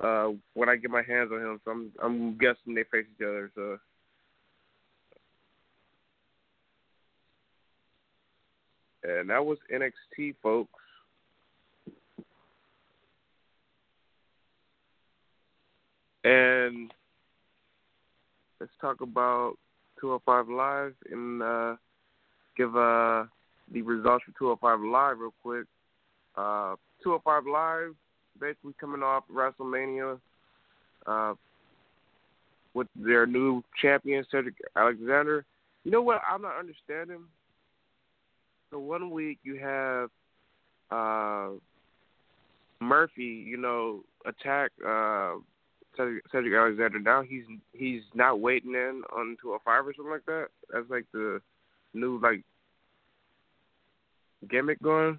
[0.00, 1.60] uh, when I get my hands on him.
[1.64, 3.52] So I'm I'm guessing they face each other.
[3.54, 3.78] So
[9.04, 10.72] and that was NXT, folks.
[16.24, 16.92] And
[18.60, 19.54] let's talk about
[20.00, 21.42] 205 Live in.
[21.42, 21.76] uh,
[22.56, 23.24] give uh,
[23.72, 25.66] the results for 205 Live real quick.
[26.36, 27.94] Uh, 205 Live
[28.40, 30.18] basically coming off WrestleMania
[31.06, 31.34] uh,
[32.74, 35.44] with their new champion Cedric Alexander.
[35.84, 36.20] You know what?
[36.30, 37.24] I'm not understanding.
[38.70, 40.08] So one week you have
[40.90, 41.56] uh,
[42.80, 45.34] Murphy, you know, attack uh,
[45.96, 46.98] Cedric, Cedric Alexander.
[46.98, 50.46] Now he's he's not waiting in on 205 or something like that.
[50.72, 51.40] That's like the
[51.94, 52.42] new like
[54.48, 55.18] gimmick going.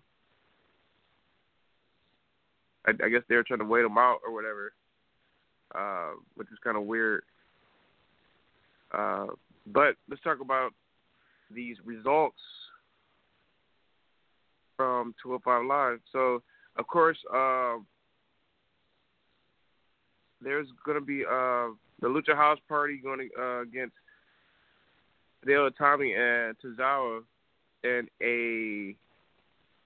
[2.85, 4.73] I, I guess they were trying to wait him out or whatever,
[5.73, 7.23] uh, which is kind of weird.
[8.91, 9.27] Uh,
[9.67, 10.71] but let's talk about
[11.53, 12.37] these results
[14.75, 15.99] from 205 Live.
[16.11, 16.41] So,
[16.77, 17.75] of course, uh,
[20.41, 21.69] there's going to be uh,
[22.01, 23.95] the Lucha House Party going uh, against
[25.45, 27.21] Hideo Itami and Tozawa
[27.83, 28.95] in a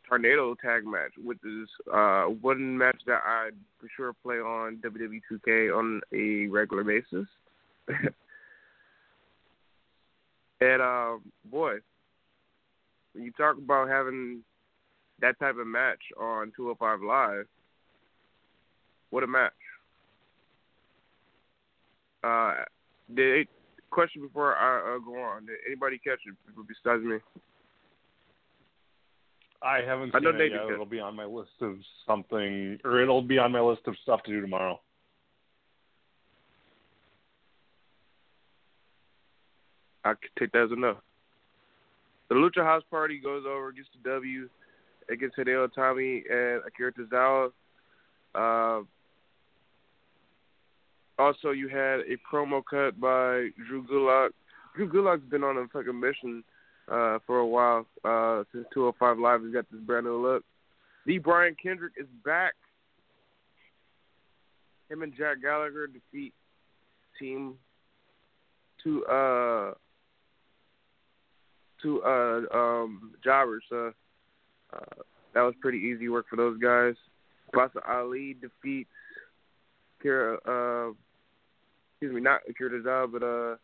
[0.08, 5.22] tornado tag match, which is uh, one match that I'd for sure play on WWE
[5.32, 7.28] 2K on a regular basis.
[10.62, 11.76] and uh, boy,
[13.14, 14.44] when you talk about having
[15.20, 17.48] that type of match on 205 Live,
[19.10, 19.54] what a match!
[22.24, 22.56] Uh,
[23.16, 23.48] did
[23.90, 25.46] question before I uh, go on?
[25.46, 26.36] Did anybody catch it
[26.68, 27.18] besides me?
[29.62, 30.72] I haven't I seen know it yet.
[30.72, 34.22] It'll be on my list of something, or it'll be on my list of stuff
[34.24, 34.80] to do tomorrow.
[40.06, 40.98] I could take that as enough.
[42.30, 44.48] The Lucha House Party goes over, gets the W
[45.10, 47.52] against Hideo Itami and Akira Tozawa.
[48.36, 48.84] Uh,
[51.20, 54.30] also, you had a promo cut by Drew Gulak.
[54.76, 56.44] Drew Gulak's been on a fucking mission
[56.88, 59.42] uh, for a while uh, since 205 Live.
[59.44, 60.44] He's got this brand new look.
[61.06, 62.54] The Brian Kendrick is back.
[64.90, 66.34] Him and Jack Gallagher defeat
[67.20, 67.56] Team
[68.84, 69.72] two uh
[71.82, 73.64] two uh um jobbers.
[73.72, 73.88] Uh,
[74.74, 75.02] uh,
[75.34, 76.96] that was pretty easy work for those guys.
[77.54, 78.90] Basa Ali defeats
[80.04, 80.94] Kira uh
[81.98, 83.56] excuse me, not Akira Tozawa, but uh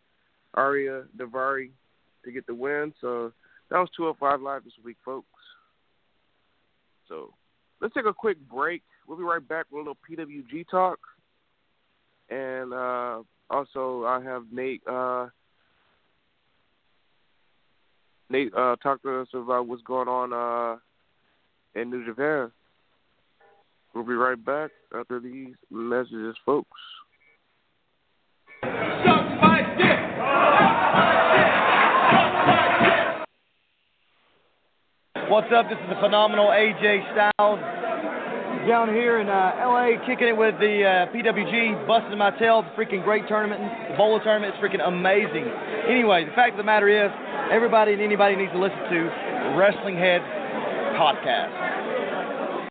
[0.56, 1.70] Aria Davari
[2.26, 2.94] to get the win.
[3.00, 3.32] So
[3.70, 5.28] that was 205 Live this week, folks.
[7.08, 7.34] So
[7.82, 8.82] let's take a quick break.
[9.08, 11.00] We'll be right back with a little PWG talk.
[12.30, 14.82] And uh, also I have Nate.
[14.88, 15.28] Uh,
[18.30, 20.80] Nate uh, talk to us about what's going on uh,
[21.80, 22.52] in New Japan.
[23.94, 26.80] We'll be right back after these messages, folks.
[35.34, 35.66] What's up?
[35.66, 37.58] This is the phenomenal AJ Styles
[38.70, 42.62] down here in uh, LA, kicking it with the uh, PWG, busting my tail.
[42.62, 45.50] The freaking great tournament, the Bola tournament is freaking amazing.
[45.90, 47.10] Anyway, the fact of the matter is,
[47.52, 50.22] everybody and anybody needs to listen to Wrestling Head
[51.02, 52.70] podcast.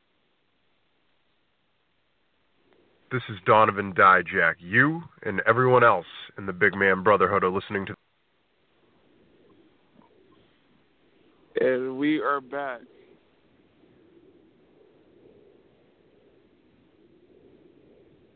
[3.11, 4.55] This is Donovan Dijak.
[4.61, 6.07] You and everyone else
[6.39, 7.97] in the Big Man Brotherhood are listening to.
[11.63, 12.81] And we are back.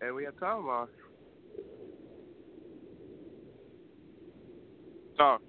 [0.00, 0.86] And we have Tom on.
[5.18, 5.40] Tom.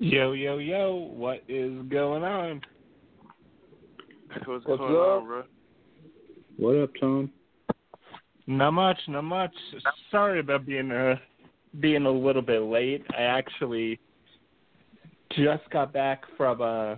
[0.00, 2.60] Yo, yo, yo, what is going on?
[4.46, 5.22] What's, What's going up?
[5.22, 5.42] on, bro?
[6.56, 7.30] What up, Tom?
[8.48, 9.54] Not much, not much.
[10.10, 11.14] Sorry about being uh
[11.78, 13.04] being a little bit late.
[13.16, 14.00] I actually
[15.38, 16.96] just got back from uh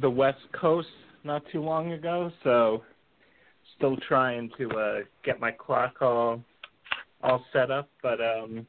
[0.00, 0.88] the West Coast
[1.24, 2.82] not too long ago, so
[3.76, 6.42] still trying to uh get my clock all
[7.22, 8.66] all set up, but um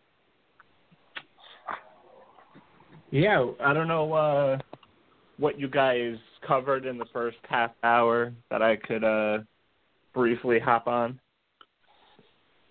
[3.11, 4.57] yeah, I don't know uh
[5.37, 9.39] what you guys covered in the first half hour that I could uh
[10.13, 11.19] briefly hop on.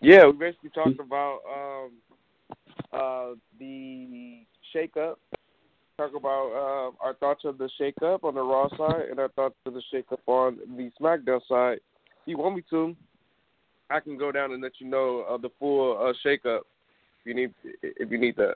[0.01, 1.91] Yeah, we basically talked about um,
[2.93, 5.19] uh, the shake up.
[6.01, 9.29] Talk about uh, our thoughts of the shake up on the Raw side and our
[9.29, 11.75] thoughts of the shake up on the SmackDown side.
[11.75, 12.97] If you want me to,
[13.91, 16.63] I can go down and let you know uh, the full uh, shake up
[17.21, 18.55] if you need if you need that.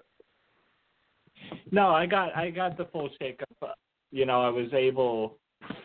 [1.70, 3.72] No, I got I got the full shakeup.
[4.10, 5.36] You know, I was able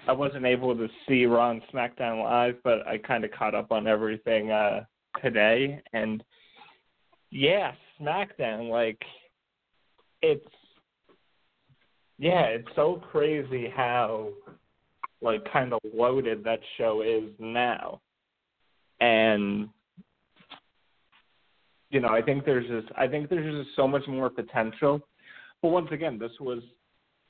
[0.07, 3.73] I wasn't able to see Raw and SmackDown live, but I kind of caught up
[3.73, 4.85] on everything uh
[5.21, 6.23] today and
[7.31, 9.01] yeah, SmackDown like
[10.21, 10.45] it's
[12.19, 14.29] yeah, it's so crazy how
[15.21, 18.01] like kind of loaded that show is now.
[18.99, 19.69] And
[21.89, 24.99] you know, I think there's just I think there's just so much more potential.
[25.61, 26.61] But once again, this was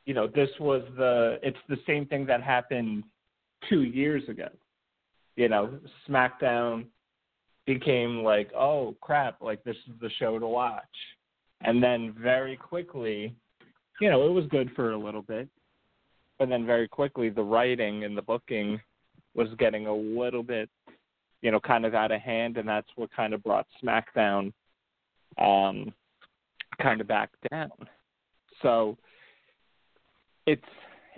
[0.06, 3.04] you know, this was the it's the same thing that happened
[3.70, 4.48] 2 years ago.
[5.36, 6.86] You know, SmackDown
[7.68, 10.82] became like, "Oh, crap, like this is the show to watch."
[11.62, 13.36] And then very quickly,
[14.02, 15.48] you know, it was good for a little bit.
[16.38, 18.80] But then very quickly the writing and the booking
[19.36, 20.70] was getting a little bit
[21.42, 24.52] you know, kind of out of hand, and that's what kind of brought SmackDown
[25.38, 25.94] um,
[26.82, 27.72] kind of back down.
[28.62, 28.98] So
[30.46, 30.62] it's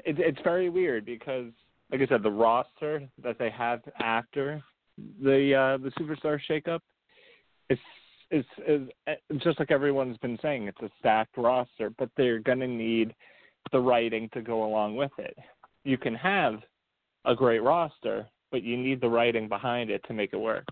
[0.06, 1.52] it, it's very weird because,
[1.92, 4.62] like I said, the roster that they have after
[5.22, 6.82] the uh, the Superstar shakeup
[7.70, 7.80] is
[8.32, 8.88] is is
[9.38, 10.68] just like everyone's been saying.
[10.68, 13.14] It's a stacked roster, but they're going to need
[13.72, 15.38] the writing to go along with it.
[15.84, 16.62] You can have
[17.26, 20.66] a great roster, but you need the writing behind it to make it work.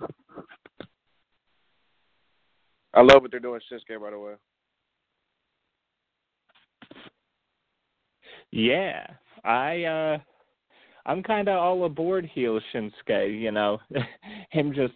[2.94, 4.02] I love what they're doing, Shinsuke.
[4.02, 4.34] By the way.
[8.52, 9.06] Yeah,
[9.44, 10.18] I uh
[11.06, 13.40] I'm kind of all aboard heel Shinsuke.
[13.40, 13.80] You know,
[14.52, 14.94] him just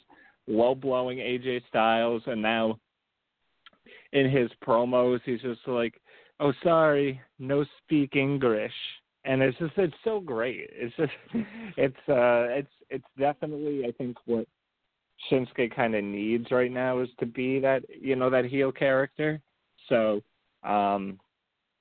[0.48, 2.80] low blowing AJ Styles, and now
[4.12, 6.00] in his promos he's just like,
[6.40, 8.74] "Oh, sorry, no speak English."
[9.26, 10.70] and it's just it's so great.
[10.72, 11.12] It's just
[11.78, 14.48] it's uh it's it's definitely I think what
[15.32, 19.40] Shinsuke kind of needs right now is to be that you know that heel character.
[19.90, 20.22] So
[20.64, 21.20] um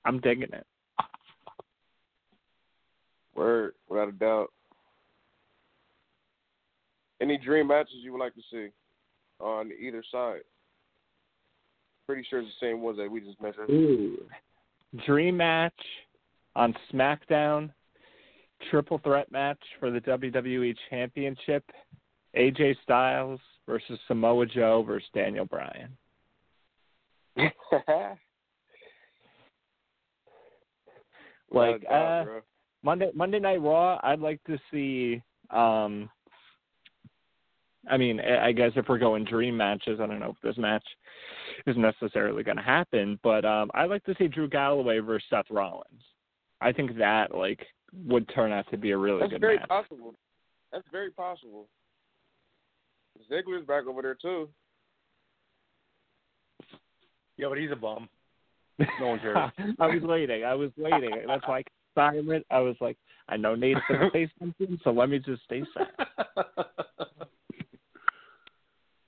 [0.05, 0.65] I'm digging it.
[3.35, 4.51] Word, without a doubt.
[7.23, 8.67] Any dream matches you would like to see
[9.39, 10.41] on either side?
[12.05, 13.69] Pretty sure it's the same ones that we just mentioned.
[13.69, 14.17] Ooh.
[15.05, 15.71] Dream match
[16.57, 17.71] on SmackDown,
[18.69, 21.63] triple threat match for the WWE Championship,
[22.37, 23.39] AJ Styles
[23.69, 25.95] versus Samoa Joe versus Daniel Bryan.
[31.53, 32.41] like doubt, uh,
[32.83, 35.23] Monday Monday Night Raw, I'd like to see.
[35.51, 36.09] um
[37.89, 40.83] I mean, I guess if we're going dream matches, I don't know if this match
[41.67, 45.45] is necessarily going to happen, but um I'd like to see Drew Galloway versus Seth
[45.49, 46.01] Rollins.
[46.61, 47.65] I think that like
[48.05, 49.67] would turn out to be a really That's good very match.
[49.67, 50.15] possible.
[50.71, 51.67] That's very possible.
[53.31, 54.49] Ziggler's back over there too.
[57.37, 58.09] Yeah, but he's a bum.
[58.99, 59.37] No one cares.
[59.79, 60.43] I was waiting.
[60.43, 61.11] I was waiting.
[61.27, 62.45] That's why I kept silent.
[62.49, 62.97] I was like,
[63.29, 66.47] I know Nate's gonna say something, so let me just stay silent.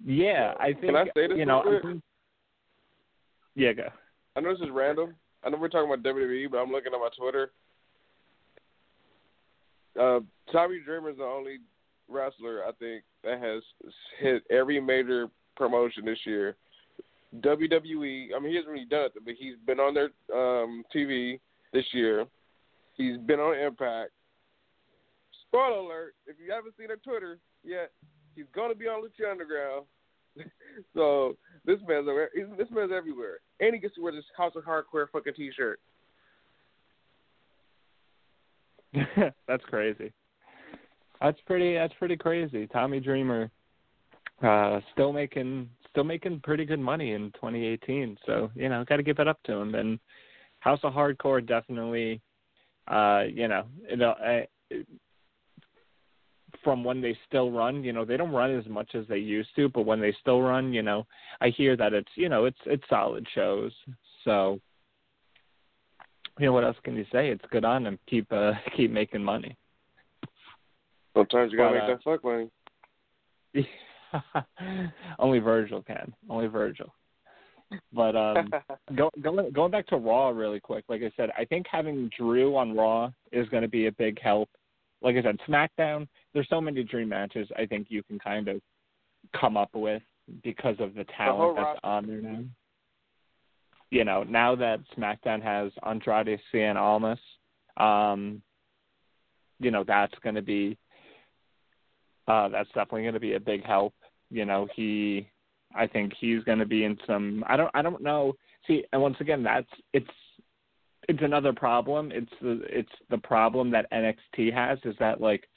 [0.05, 1.63] Yeah, I think Can I say this you know.
[1.81, 2.03] think,
[3.55, 3.87] yeah, go.
[4.35, 5.15] I know this is random.
[5.43, 7.51] I know we're talking about WWE, but I'm looking at my Twitter.
[9.99, 10.19] Uh,
[10.51, 11.57] Tommy Dreamer is the only
[12.07, 13.63] wrestler I think that has
[14.19, 16.55] hit every major promotion this year.
[17.39, 18.27] WWE.
[18.35, 21.39] I mean, he hasn't really done it, but he's been on their um, TV
[21.73, 22.25] this year.
[22.93, 24.11] He's been on Impact.
[25.47, 27.91] Spoiler alert: If you haven't seen their Twitter yet,
[28.35, 29.85] he's going to be on Lucha Underground.
[30.93, 34.53] so this man's over, he's- this man's everywhere, and he gets to wear this House
[34.55, 35.79] of Hardcore fucking T-shirt.
[39.47, 40.13] that's crazy.
[41.21, 41.75] That's pretty.
[41.75, 42.67] That's pretty crazy.
[42.67, 43.49] Tommy Dreamer,
[44.43, 48.17] uh, still making still making pretty good money in 2018.
[48.25, 49.75] So you know, got to give it up to him.
[49.75, 49.99] And
[50.59, 52.21] House of Hardcore definitely,
[52.88, 54.47] uh, you know, you know, I,
[56.66, 59.49] from when they still run, you know, they don't run as much as they used
[59.55, 61.05] to, but when they still run, you know,
[61.39, 63.72] I hear that it's you know it's it's solid shows.
[64.26, 64.59] So
[66.39, 67.30] you know what else can you say?
[67.30, 67.99] It's good on them.
[68.09, 69.55] Keep uh, keep making money.
[71.16, 72.49] Sometimes you gotta But, make that fuck money.
[75.20, 76.13] Only Virgil can.
[76.30, 76.93] Only Virgil.
[77.93, 78.51] But um,
[78.95, 80.86] go, going going back to Raw really quick.
[80.89, 84.20] Like I said, I think having Drew on Raw is going to be a big
[84.20, 84.49] help.
[85.01, 86.07] Like I said, SmackDown.
[86.33, 87.47] There's so many dream matches.
[87.57, 88.61] I think you can kind of
[89.39, 90.01] come up with
[90.43, 92.43] because of the talent that's on there now.
[93.91, 97.19] You know, now that SmackDown has Andrade Cien Almas,
[97.77, 98.41] um,
[99.59, 100.77] you know that's going to be
[102.27, 103.93] uh, that's definitely going to be a big help.
[104.31, 105.29] You know, he,
[105.75, 107.43] I think he's going to be in some.
[107.47, 107.71] I don't.
[107.73, 108.33] I don't know.
[108.67, 110.07] See, and once again, that's it's
[111.07, 112.11] it's another problem.
[112.11, 115.47] It's the it's the problem that NXT has is that like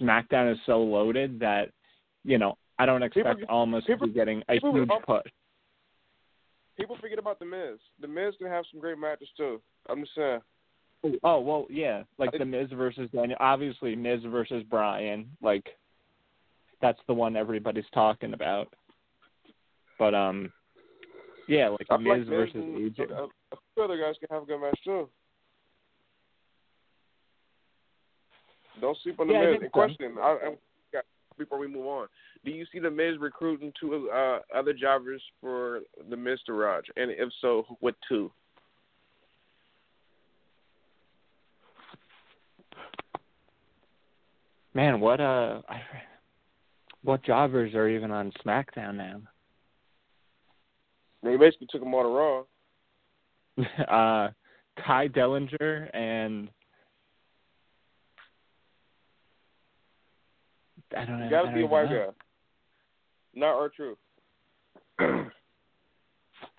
[0.00, 1.70] SmackDown is so loaded that
[2.24, 5.26] you know I don't expect People- Almas to be getting a people- huge push.
[6.78, 7.78] People forget about the Miz.
[8.00, 9.60] The Miz can have some great matches too.
[9.88, 10.40] I'm just saying.
[11.22, 13.36] Oh well, yeah, like the Miz versus Daniel.
[13.40, 15.30] Obviously, Miz versus Bryan.
[15.42, 15.66] Like
[16.80, 18.68] that's the one everybody's talking about.
[19.98, 20.52] But um,
[21.48, 23.28] yeah, like Miz like versus and AJ.
[23.74, 25.08] Few other guys can have a good match too.
[28.80, 29.58] Don't sleep on the Yeah, Miz.
[29.62, 30.54] And question, I, I,
[30.94, 31.00] yeah,
[31.38, 32.08] before we move on,
[32.44, 36.84] do you see the Miz recruiting two uh, other jobbers for the Miztourage?
[36.96, 38.30] And if so, what two?
[44.72, 45.82] Man, what uh, I,
[47.02, 49.20] what jobbers are even on SmackDown now?
[51.22, 52.42] They basically took them all to Raw.
[53.88, 54.28] uh,
[54.86, 56.48] Tye Dillinger and
[60.96, 61.24] I don't know.
[61.24, 62.06] You gotta be a white guy.
[63.34, 63.98] Not R-Truth.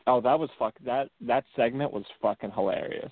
[0.08, 0.74] Oh, that was fuck.
[0.84, 3.12] That that segment was fucking hilarious.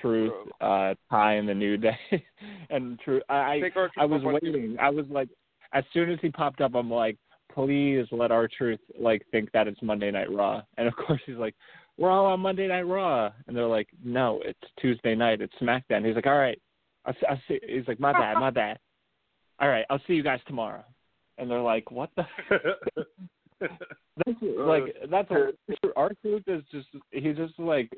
[0.00, 1.98] Truth, uh, Tye and the New Day,
[2.70, 3.22] and Truth.
[3.28, 4.76] I I, I was waiting.
[4.80, 5.28] I was like,
[5.72, 7.16] as soon as he popped up, I'm like,
[7.52, 10.62] please let R-Truth like think that it's Monday Night Raw.
[10.78, 11.54] And of course he's like,
[11.96, 15.40] we're all on Monday Night Raw, and they're like, no, it's Tuesday night.
[15.40, 16.04] It's SmackDown.
[16.04, 16.60] He's like, all right,
[17.04, 17.60] I'll, I'll see.
[17.66, 18.78] He's like, my bad, my bad.
[19.60, 20.84] All right, I'll see you guys tomorrow.
[21.38, 22.24] And they're like, what the?
[23.60, 25.52] That's like that's a
[25.96, 27.90] our truth is just he's just like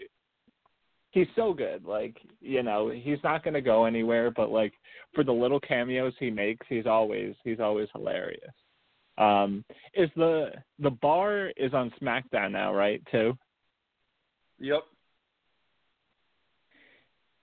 [1.11, 1.85] he's so good.
[1.85, 4.73] Like you know he's not gonna go anywhere, but like
[5.15, 8.53] for the little cameos he makes, he's always he's always hilarious.
[9.19, 13.03] Um, is the the bar is on SmackDown now, right?
[13.11, 13.37] Too.
[14.59, 14.83] Yep.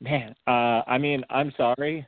[0.01, 2.05] Man, uh, I mean, I'm sorry.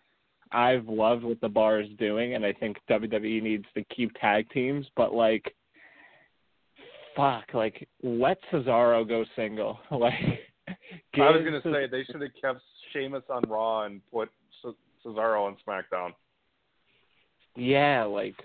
[0.52, 4.50] I've loved what the bar is doing, and I think WWE needs to keep tag
[4.52, 4.86] teams.
[4.96, 5.54] But like,
[7.16, 9.80] fuck, like let Cesaro go single.
[9.92, 10.14] Like,
[11.16, 12.60] I was gonna Ce- say they should have kept
[12.92, 14.30] Sheamus on Raw and put
[14.62, 14.76] Ce-
[15.06, 16.12] Cesaro on SmackDown.
[17.56, 18.36] yeah, like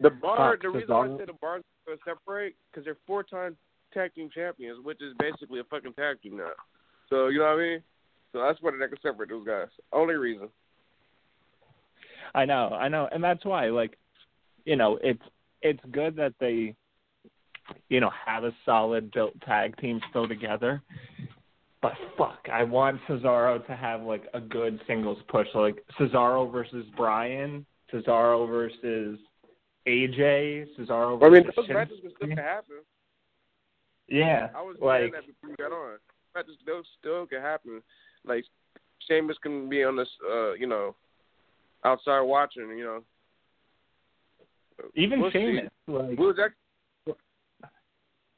[0.00, 0.52] The bar.
[0.52, 3.56] Fuck, the reason why I say the bar's going to separate because they're four-time
[3.92, 6.52] tag team champions, which is basically a fucking tag team now.
[7.08, 7.82] So you know what I mean?
[8.32, 9.68] So that's why they can separate those guys.
[9.92, 10.48] Only reason.
[12.34, 13.98] I know, I know, and that's why, like,
[14.64, 15.22] you know, it's
[15.62, 16.74] it's good that they,
[17.88, 20.82] you know, have a solid built tag team still together.
[21.82, 26.86] But fuck, I want Cesaro to have like a good singles push, like Cesaro versus
[26.96, 29.18] Bryan, Cesaro versus
[29.86, 32.76] AJ, Cesaro Versus I mean, those matches can still happen.
[34.10, 35.98] Yeah, I was like saying that before you got on.
[36.34, 37.80] That just still still can happen.
[38.24, 38.44] Like
[39.06, 40.94] Sheamus can be on this, uh, you know,
[41.84, 42.76] outside watching.
[42.76, 43.02] You know,
[44.94, 45.68] even we'll Sheamus.
[45.86, 45.92] See.
[45.92, 46.50] Like we'll that,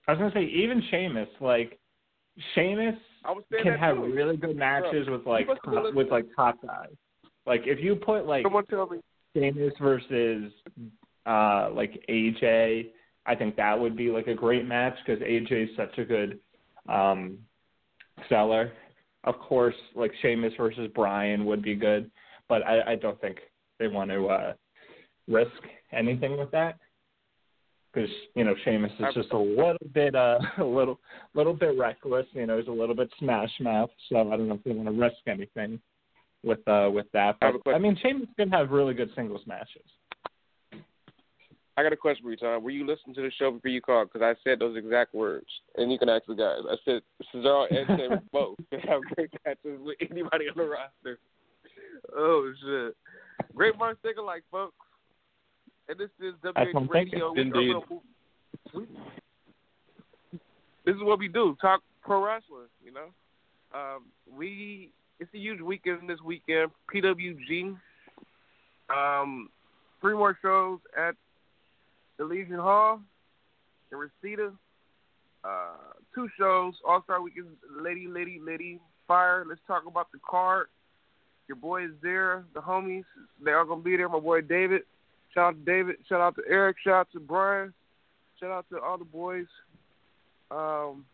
[0.06, 1.28] I was gonna say even Sheamus.
[1.40, 1.78] Like
[2.54, 2.96] Sheamus
[3.62, 4.12] can have too.
[4.12, 6.90] really good matches Bro, with like top, with like top guys.
[7.46, 8.98] Like if you put like Someone tell me.
[9.34, 10.52] Sheamus versus
[11.26, 12.88] uh like AJ,
[13.26, 16.38] I think that would be like a great match because AJ is such a good
[16.88, 17.38] um
[18.28, 18.72] seller.
[19.24, 22.10] Of course, like Sheamus versus Bryan would be good,
[22.48, 23.38] but I, I don't think
[23.78, 24.52] they want to uh
[25.28, 25.50] risk
[25.92, 26.78] anything with that
[27.92, 30.98] because you know Sheamus is just a little bit uh a little
[31.34, 32.26] little bit reckless.
[32.32, 34.88] You know, he's a little bit smash mouth, so I don't know if they want
[34.88, 35.80] to risk anything
[36.42, 37.36] with uh with that.
[37.42, 39.84] I But I mean, Sheamus can have really good singles matches.
[41.76, 42.62] I got a question for you, Tom.
[42.62, 44.10] Were you listening to the show before you called?
[44.12, 45.46] Because I said those exact words,
[45.76, 46.58] and you can ask the guys.
[46.70, 47.00] I said
[47.34, 51.18] Cesaro and Sheamus both can have great matches with anybody on the roster.
[52.14, 52.96] Oh shit!
[53.54, 54.74] Great minds think alike, folks.
[55.88, 57.34] And this is That's what I'm WH Radio.
[57.34, 57.52] thinking.
[57.54, 57.76] Indeed.
[58.74, 58.86] We-
[60.84, 62.68] This is what we do: talk pro wrestling.
[62.84, 63.06] You know,
[63.74, 66.70] um, we it's a huge weekend this weekend.
[66.94, 67.76] PWG.
[68.94, 69.48] Um,
[70.00, 71.14] three more shows at
[72.24, 73.00] Legion Hall
[73.90, 74.52] in Reseda.
[75.44, 77.48] Uh, two shows, All Star Weekend,
[77.80, 79.44] Lady, Lady, Lady, Fire.
[79.48, 80.68] Let's talk about the card.
[81.48, 83.04] Your boy is there, the homies.
[83.44, 84.08] They are gonna be there.
[84.08, 84.82] My boy David.
[85.34, 85.96] Shout out to David.
[86.08, 86.76] Shout out to Eric.
[86.84, 87.72] Shout out to Brian.
[88.38, 89.46] Shout out to all the boys.
[90.50, 91.04] Um,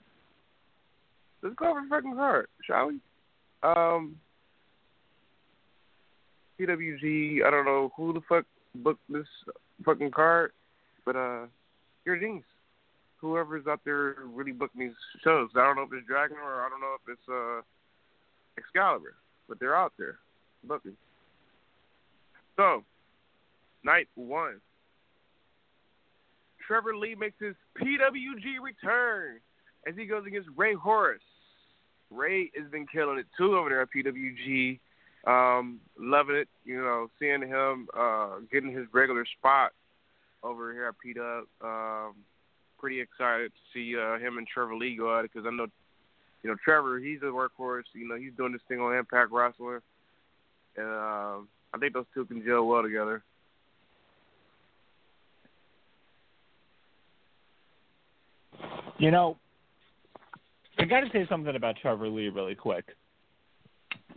[1.42, 3.00] let's go over the fucking card, shall we?
[3.62, 4.16] Um,
[6.58, 7.44] PWG.
[7.44, 8.44] I don't know who the fuck
[8.74, 9.26] booked this
[9.84, 10.52] fucking card,
[11.04, 11.46] but uh,
[12.04, 12.18] you're.
[13.20, 14.92] Whoever's out there really booking these
[15.24, 15.50] shows.
[15.56, 17.62] I don't know if it's Dragon or I don't know if it's uh
[18.56, 19.14] Excalibur,
[19.48, 20.18] but they're out there
[20.64, 20.96] booking.
[22.56, 22.84] So,
[23.84, 24.60] night one.
[26.66, 29.38] Trevor Lee makes his PWG return
[29.86, 31.22] as he goes against Rey Horus.
[32.10, 34.78] Rey has been killing it too over there at PWG.
[35.26, 39.72] Um, loving it, you know, seeing him uh, getting his regular spot
[40.42, 41.44] over here at P Dub.
[41.62, 42.14] Um,
[42.78, 45.66] pretty excited to see uh, him and Trevor Lee go at it because I know,
[46.42, 47.82] you know, Trevor, he's a workhorse.
[47.94, 49.80] You know, he's doing this thing on Impact Wrestling,
[50.76, 53.22] and um, I think those two can gel well together.
[58.98, 59.36] You know,
[60.78, 62.84] I got to say something about Trevor Lee really quick.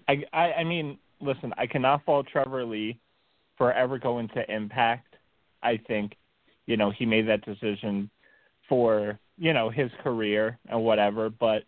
[0.08, 2.98] I, I I mean, listen, I cannot fault Trevor Lee
[3.58, 5.11] for ever going to Impact.
[5.64, 6.16] I think,
[6.66, 8.10] you know, he made that decision
[8.70, 11.30] for you know his career and whatever.
[11.30, 11.64] But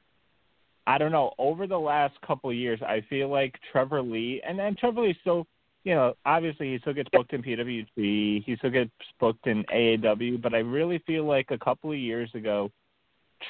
[0.88, 1.34] I don't know.
[1.38, 5.18] Over the last couple of years, I feel like Trevor Lee and then Trevor Lee
[5.22, 5.48] still,
[5.84, 10.42] you know, obviously he still gets booked in PWG, he still gets booked in AAW.
[10.42, 12.72] But I really feel like a couple of years ago,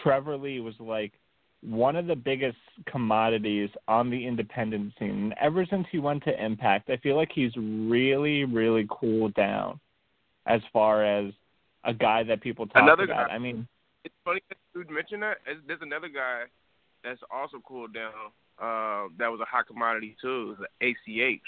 [0.01, 1.13] Trevor Lee was like
[1.61, 5.09] one of the biggest commodities on the independent scene.
[5.09, 9.79] And ever since he went to Impact, I feel like he's really, really cooled down
[10.45, 11.33] as far as
[11.83, 13.27] a guy that people talk Another about.
[13.29, 13.67] guy- I mean,
[14.03, 15.37] It's funny that you mentioned that.
[15.45, 16.43] There's- There's another guy
[17.03, 18.11] that's also cooled down.
[18.59, 20.51] Uh, that was a hot commodity too.
[20.51, 21.41] It was ACH.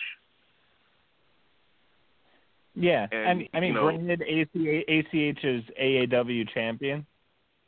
[2.76, 7.06] yeah, And, and, I mean, you know- granted, ACH, ACH is AAW champion,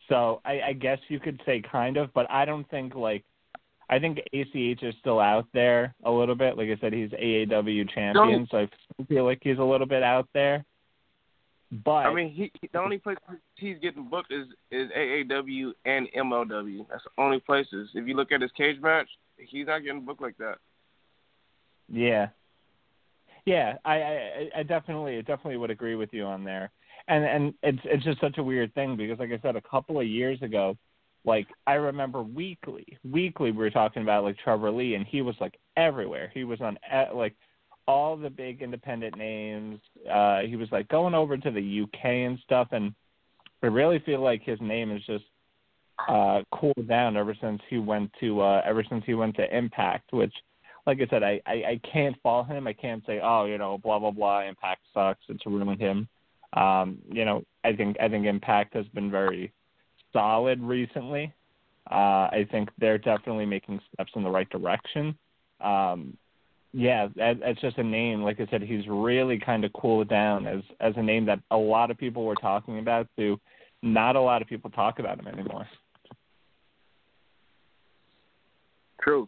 [0.10, 3.24] so I, I guess you could say kind of, but I don't think like.
[3.90, 6.58] I think ACH is still out there a little bit.
[6.58, 8.58] Like I said, he's AAW champion, so
[9.00, 10.66] I feel like he's a little bit out there.
[11.72, 13.18] But I mean, he, he the only place
[13.56, 16.86] he's getting booked is is AAW and MLW.
[16.90, 17.90] That's the only places.
[17.94, 19.08] If you look at his Cagematch,
[19.38, 20.60] he's not getting booked like that.
[21.90, 22.28] Yeah,
[23.48, 26.70] yeah, I, I, I definitely, definitely would agree with you on there.
[27.08, 30.02] And and it's it's just such a weird thing because, like I said, a couple
[30.02, 30.78] of years ago,
[31.24, 35.36] like I remember weekly, weekly we were talking about like Trevor Lee, and he was
[35.40, 36.30] like everywhere.
[36.34, 36.78] He was on
[37.16, 37.36] like
[37.88, 39.80] all the big independent names.
[40.12, 42.94] Uh, he was like going over to the UK and stuff, and
[43.64, 45.26] I really feel like his name is just
[46.08, 50.14] uh cooled down ever since he went to uh ever since he went to Impact,
[50.14, 50.34] which
[50.86, 52.66] like I said, I, I, I can't fault him.
[52.66, 54.44] I can't say, oh, you know, blah blah blah.
[54.44, 55.24] Impact sucks.
[55.28, 56.08] It's ruined him.
[56.54, 59.52] Um, you know, I think I think Impact has been very
[60.14, 61.34] solid recently.
[61.92, 65.18] Uh, I think they're definitely making steps in the right direction.
[65.62, 66.18] Um,
[66.78, 68.22] yeah, that, that's just a name.
[68.22, 71.58] Like I said, he's really kind of cooled down as as a name that a
[71.58, 73.08] lot of people were talking about.
[73.18, 73.40] To
[73.82, 75.68] not a lot of people talk about him anymore.
[79.02, 79.28] True,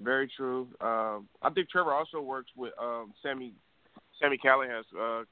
[0.00, 0.68] very true.
[0.80, 3.52] Um, I think Trevor also works with um, Sammy
[4.22, 5.24] Sami Callihan's uh,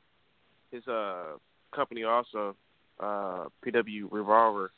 [0.72, 1.36] his uh,
[1.72, 2.57] company also
[2.99, 4.72] uh, PW Revolver.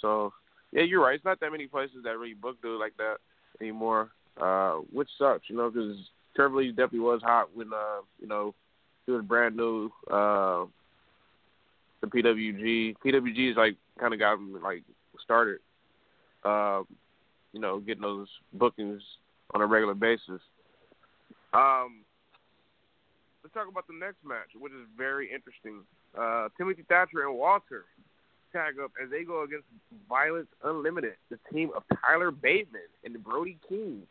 [0.00, 0.32] So
[0.70, 1.16] yeah, you're right.
[1.16, 3.16] It's not that many places that really book dude like that
[3.60, 5.96] anymore uh, which sucks, you know, because
[6.34, 8.54] Trevor Lee definitely was hot when uh, you know
[9.06, 9.90] he was brand new.
[10.10, 10.64] Uh,
[12.00, 14.82] the PWG, PWG is like kind of got him like
[15.22, 15.60] started.
[16.44, 16.86] Um,
[17.52, 19.00] you know, getting those bookings
[19.54, 20.40] on a regular basis.
[21.52, 22.02] Um,
[23.42, 25.82] let's talk about the next match, which is very interesting.
[26.18, 27.84] Uh, Timothy Thatcher and Walter
[28.52, 29.66] tag up as they go against
[30.08, 34.02] Violence Unlimited, the team of Tyler Bateman and Brody King.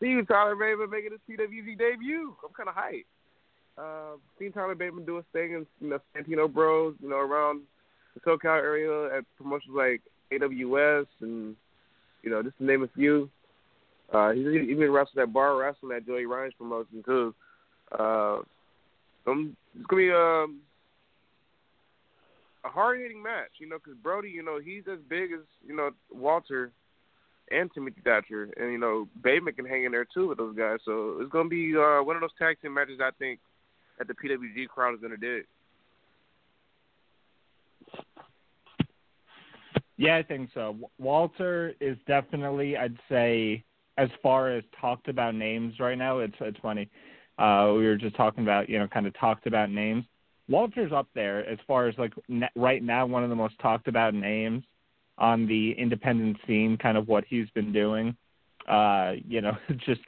[0.00, 2.34] See you, Tyler Bateman, making his PWG debut.
[2.44, 3.04] I'm kind of hyped.
[3.78, 7.62] Uh, seen Tyler Bateman do his thing in you know, Santino Bros, you know, around
[8.14, 10.00] the SoCal area at promotions like
[10.32, 11.54] AWS and,
[12.22, 13.30] you know, just to name a few.
[14.12, 17.34] Uh, he's even wrestled at Bar Wrestling at Joey Ryan's promotion, too.
[17.96, 18.38] Uh,
[19.26, 20.60] um, it's to be um,
[22.64, 25.76] a hard hitting match, you know, because Brody, you know, he's as big as, you
[25.76, 26.70] know, Walter
[27.50, 28.50] and Timothy Thatcher.
[28.56, 30.78] And, you know, Bateman can hang in there, too, with those guys.
[30.84, 33.40] So it's to be uh, one of those tag team matches I think
[33.98, 35.44] that the PWG crowd is to dig.
[39.96, 40.76] Yeah, I think so.
[40.98, 43.64] Walter is definitely, I'd say,
[43.96, 46.90] as far as talked about names right now, it's it's funny.
[47.38, 50.04] Uh, we were just talking about, you know, kind of talked about names.
[50.48, 52.12] Walter's up there as far as like
[52.54, 54.64] right now, one of the most talked about names
[55.18, 56.76] on the independent scene.
[56.76, 58.16] Kind of what he's been doing.
[58.68, 59.56] Uh, you know,
[59.86, 60.00] just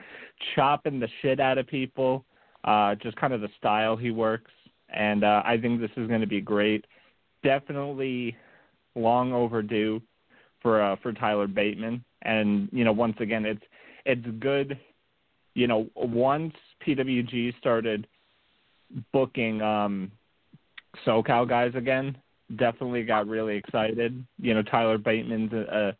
[0.54, 2.24] chopping the shit out of people.
[2.64, 4.50] Uh, just kind of the style he works,
[4.90, 6.84] and uh, I think this is going to be great.
[7.44, 8.36] Definitely
[8.96, 10.02] long overdue
[10.60, 12.04] for uh, for Tyler Bateman.
[12.22, 13.62] And you know, once again, it's
[14.04, 14.78] it's good.
[15.54, 16.54] You know, once
[16.86, 18.06] PWG started
[19.12, 20.10] booking um,
[21.06, 22.16] SoCal guys again,
[22.56, 24.24] definitely got really excited.
[24.38, 25.94] You know, Tyler Bateman's a,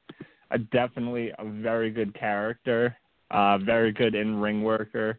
[0.51, 2.97] a, a definitely a very good character,
[3.31, 5.19] uh, very good in ring worker.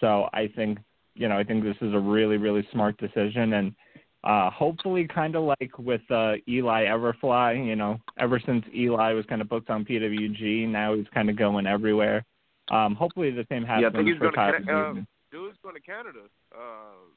[0.00, 0.78] So I think
[1.14, 3.74] you know I think this is a really really smart decision and
[4.22, 9.24] uh, hopefully, kind of like with uh, Eli Everfly, you know, ever since Eli was
[9.26, 12.24] kind of booked on PWG, now he's kind of going everywhere.
[12.70, 14.60] Um, hopefully, the same happens yeah, I think he's for Tyler.
[14.60, 14.92] to, uh,
[15.32, 16.20] dude's going to Canada.
[16.54, 17.08] Uh,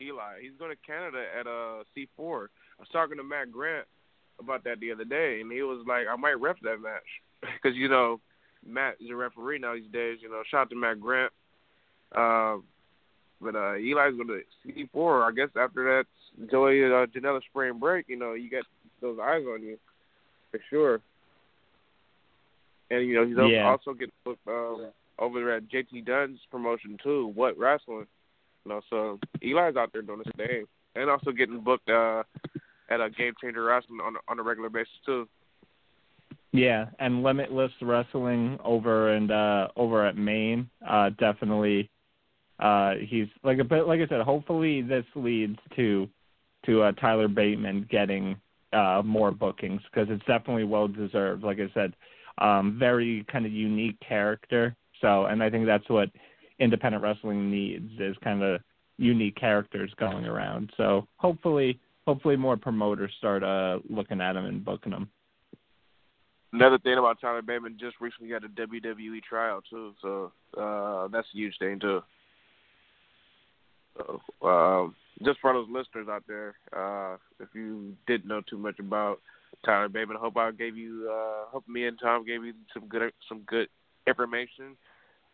[0.00, 2.46] Eli, he's going to Canada at uh, C4.
[2.46, 3.86] I was talking to Matt Grant
[4.38, 7.02] about that the other day, and he was like, "I might ref that match
[7.40, 8.20] because you know
[8.66, 10.18] Matt is a referee now these days.
[10.20, 11.32] You know, shout out to Matt Grant."
[12.14, 12.58] Uh,
[13.40, 15.24] but uh, Eli's going to C four.
[15.24, 18.64] I guess after that Joey uh, Janela spring break, you know, you got
[19.00, 19.78] those eyes on you
[20.50, 21.00] for sure.
[22.90, 23.64] And you know, he's Yeah.
[23.64, 24.86] also getting booked um,
[25.18, 27.32] over there at JT Dunn's promotion too.
[27.34, 28.06] What wrestling?
[28.66, 30.64] You know, so Eli's out there doing his thing,
[30.96, 32.24] and also getting booked uh,
[32.90, 35.28] at a Game Changer Wrestling on on a regular basis too.
[36.52, 41.88] Yeah, and Limitless Wrestling over and uh over at Maine, uh definitely
[42.58, 46.08] uh he's like a bit like I said, hopefully this leads to
[46.64, 48.34] to uh Tyler Bateman getting
[48.72, 51.44] uh more bookings because it's definitely well deserved.
[51.44, 51.94] Like I said,
[52.38, 54.74] um very kind of unique character.
[55.00, 56.08] So, and I think that's what
[56.58, 58.60] independent wrestling needs is kind of
[58.98, 60.72] unique characters going around.
[60.76, 65.10] So, hopefully hopefully more promoters start uh looking at them and booking them.
[66.52, 71.26] Another thing about Tyler Bateman just recently got a WWE tryout too, so uh, that's
[71.34, 72.00] a huge thing too.
[74.42, 74.94] Um,
[75.24, 79.20] just for those listeners out there, uh, if you didn't know too much about
[79.64, 82.86] Tyler Bateman, I hope I gave you, uh, hope me and Tom gave you some
[82.88, 83.68] good, some good
[84.06, 84.76] information.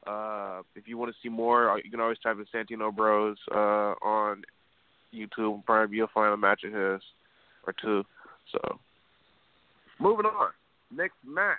[0.06, 3.36] Uh, if you want to see more, uh, you can always type in Santino Bros
[3.54, 4.42] uh, on
[5.14, 5.64] YouTube.
[5.64, 7.02] Probably you'll find a match of his
[7.66, 8.04] or two.
[8.50, 8.78] So,
[10.00, 10.50] moving on.
[10.94, 11.58] Next match,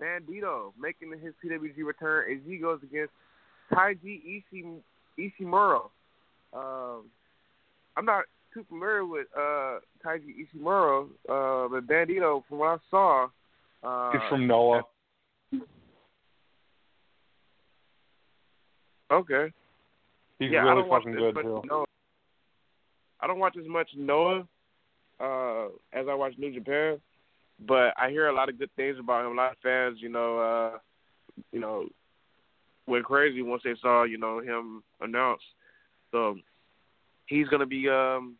[0.00, 3.12] Bandito making his PWG return as he goes against
[3.72, 4.80] Taiji Ishii,
[5.18, 5.88] Ishimori.
[6.52, 7.04] Um,
[7.96, 13.28] I'm not too familiar with uh, Taiji Ishimori, uh, but Bandito, from what I saw,
[13.82, 14.82] uh, He's from Noah.
[19.12, 19.52] Okay.
[20.38, 21.62] He's yeah, I really don't watch fucking good too.
[21.64, 21.84] Noah.
[23.20, 24.46] I don't watch as much Noah
[25.20, 26.98] uh, as I watch New Japan,
[27.66, 29.32] but I hear a lot of good things about him.
[29.32, 30.78] A lot of fans, you know, uh,
[31.52, 31.86] you know,
[32.86, 35.44] went crazy once they saw, you know, him announced.
[36.10, 36.36] So
[37.26, 38.36] he's gonna be um,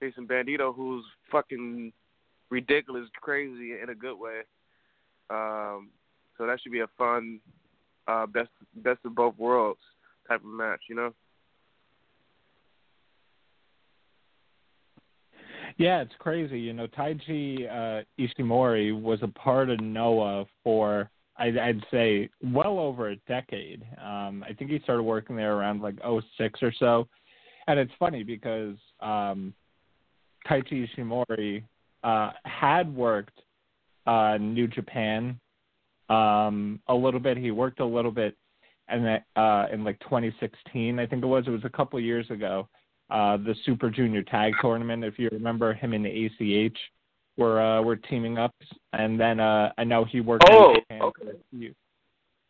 [0.00, 1.92] facing Bandito, who's fucking
[2.48, 4.40] ridiculous, crazy in a good way.
[5.28, 5.90] Um,
[6.36, 7.38] So that should be a fun
[8.10, 9.80] uh, best best of both worlds
[10.28, 11.12] type of match, you know.
[15.78, 16.58] Yeah, it's crazy.
[16.58, 22.78] You know, Taiji uh, Ishimori was a part of Noah for I'd, I'd say well
[22.78, 23.82] over a decade.
[24.02, 27.08] Um, I think he started working there around like '06 or so,
[27.66, 29.54] and it's funny because um,
[30.50, 31.62] Ishimori
[32.02, 33.40] uh, had worked
[34.06, 35.38] uh, New Japan
[36.10, 37.36] um, a little bit.
[37.36, 38.36] He worked a little bit,
[38.88, 41.44] and uh, in like 2016, I think it was.
[41.46, 42.68] It was a couple of years ago.
[43.10, 46.78] Uh, the Super Junior Tag Tournament, if you remember, him and the ACH
[47.36, 48.54] were uh, were teaming up,
[48.92, 50.44] and then uh, I know he worked.
[50.48, 51.00] Oh, okay.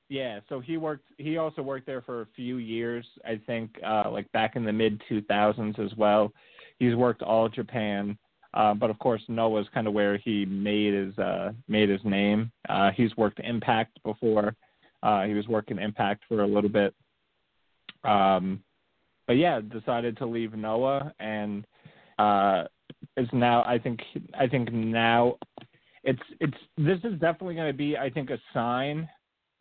[0.08, 1.08] Yeah, so he worked.
[1.18, 3.06] He also worked there for a few years.
[3.24, 6.32] I think, uh, like back in the mid 2000s as well.
[6.80, 8.18] He's worked all Japan.
[8.52, 12.50] Uh, but of course, Noah's kind of where he made his uh, made his name.
[12.68, 14.54] Uh, he's worked Impact before.
[15.02, 16.94] Uh, he was working Impact for a little bit.
[18.04, 18.62] Um,
[19.26, 21.64] but yeah, decided to leave Noah and
[22.18, 22.64] uh,
[23.16, 23.62] is now.
[23.62, 24.00] I think.
[24.38, 25.36] I think now,
[26.02, 26.56] it's it's.
[26.76, 27.96] This is definitely going to be.
[27.96, 29.08] I think a sign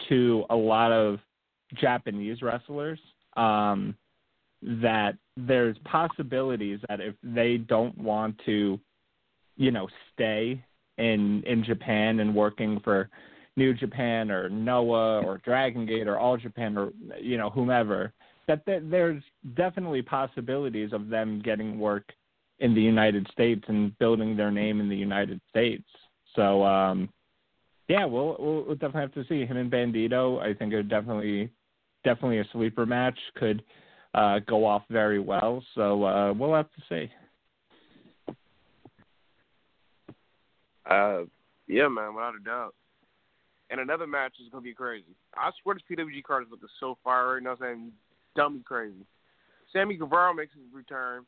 [0.08, 1.20] to a lot of
[1.76, 3.00] Japanese wrestlers.
[3.38, 3.96] Um,
[4.62, 8.80] that there's possibilities that if they don't want to,
[9.56, 10.64] you know, stay
[10.98, 13.10] in in Japan and working for
[13.56, 18.14] New Japan or Noah or Dragon Gate or All Japan or you know whomever,
[18.48, 19.24] that there's
[19.56, 22.12] definitely possibilities of them getting work
[22.60, 25.88] in the United States and building their name in the United States.
[26.36, 27.10] So um
[27.88, 30.40] yeah, we'll we'll definitely have to see him and Bandito.
[30.42, 31.50] I think are definitely
[32.04, 33.18] definitely a sleeper match.
[33.36, 33.64] Could
[34.14, 35.64] uh, go off very well.
[35.76, 37.12] So uh, we'll have to see.
[40.90, 41.22] Uh,
[41.68, 42.74] yeah, man, without a doubt.
[43.70, 45.16] And another match is gonna be crazy.
[45.36, 47.92] I swear this PWG card is looking so fire right now, saying
[48.36, 49.06] dummy crazy.
[49.72, 51.26] Sammy Guevara makes his return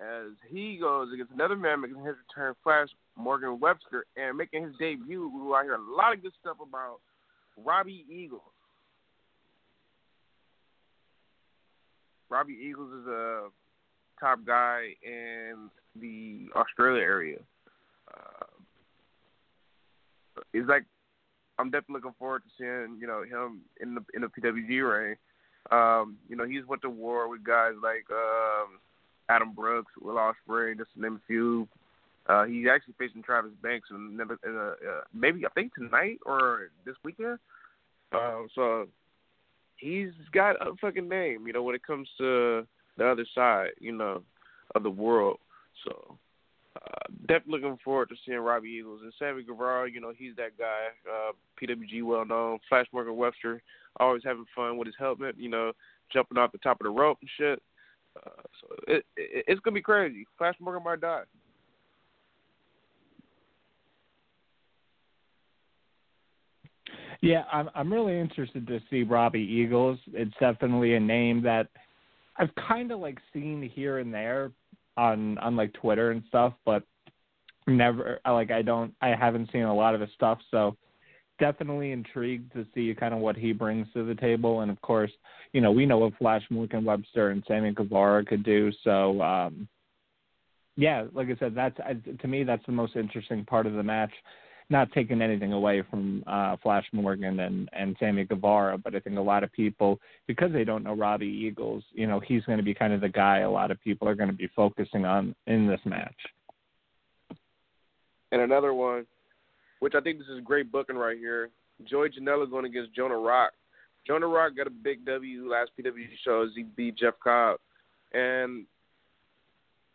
[0.00, 4.72] as he goes against another man making his return, Flash Morgan Webster, and making his
[4.78, 7.00] debut, I hear a lot of good stuff about,
[7.62, 8.40] Robbie Eagles.
[12.30, 13.48] Robbie Eagles is a
[14.18, 15.68] top guy in
[16.00, 17.38] the Australia area.
[18.12, 18.46] Uh,
[20.52, 20.84] it's like
[21.58, 25.16] I'm definitely looking forward to seeing you know him in the in the PWG ring.
[25.70, 28.78] Um, you know he's went to war with guys like um,
[29.28, 31.68] Adam Brooks, Will Ospreay, just to name a few.
[32.26, 36.18] Uh, he's actually facing Travis Banks in, in, in a, uh, maybe I think tonight
[36.24, 37.38] or this weekend.
[38.12, 38.88] Uh, so
[39.80, 42.66] he's got a fucking name, you know, when it comes to
[42.96, 44.22] the other side, you know,
[44.74, 45.38] of the world.
[45.84, 46.18] So
[46.76, 49.90] uh, definitely looking forward to seeing Robbie Eagles and Sammy Guevara.
[49.90, 50.88] You know, he's that guy.
[51.10, 52.58] Uh, PWG well known.
[52.68, 53.62] Flash Morgan Webster
[53.98, 55.36] always having fun with his helmet.
[55.38, 55.72] You know,
[56.12, 57.62] jumping off the top of the rope and shit.
[58.16, 60.26] Uh, so it, it it's gonna be crazy.
[60.38, 61.22] Flash Morgan might die.
[67.22, 69.98] Yeah, I'm I'm really interested to see Robbie Eagles.
[70.12, 71.68] It's definitely a name that
[72.36, 74.52] I've kind of like seen here and there
[74.96, 76.82] on on like Twitter and stuff, but
[77.66, 80.76] never like I don't I haven't seen a lot of his stuff, so
[81.38, 84.60] definitely intrigued to see kind of what he brings to the table.
[84.60, 85.12] And of course,
[85.52, 88.72] you know we know what Flash Morgan Webster and Sammy Guevara could do.
[88.82, 89.68] So um,
[90.76, 91.76] yeah, like I said, that's
[92.20, 94.12] to me that's the most interesting part of the match
[94.70, 99.18] not taking anything away from uh, Flash Morgan and and Sammy Guevara, but I think
[99.18, 102.64] a lot of people, because they don't know Robbie Eagles, you know, he's going to
[102.64, 105.34] be kind of the guy a lot of people are going to be focusing on
[105.46, 106.14] in this match.
[108.32, 109.06] And another one,
[109.80, 111.50] which I think this is great booking right here.
[111.84, 113.52] Joey Janela going against Jonah Rock.
[114.06, 117.58] Jonah Rock got a big W last PWG show as he beat Jeff Cobb,
[118.12, 118.66] and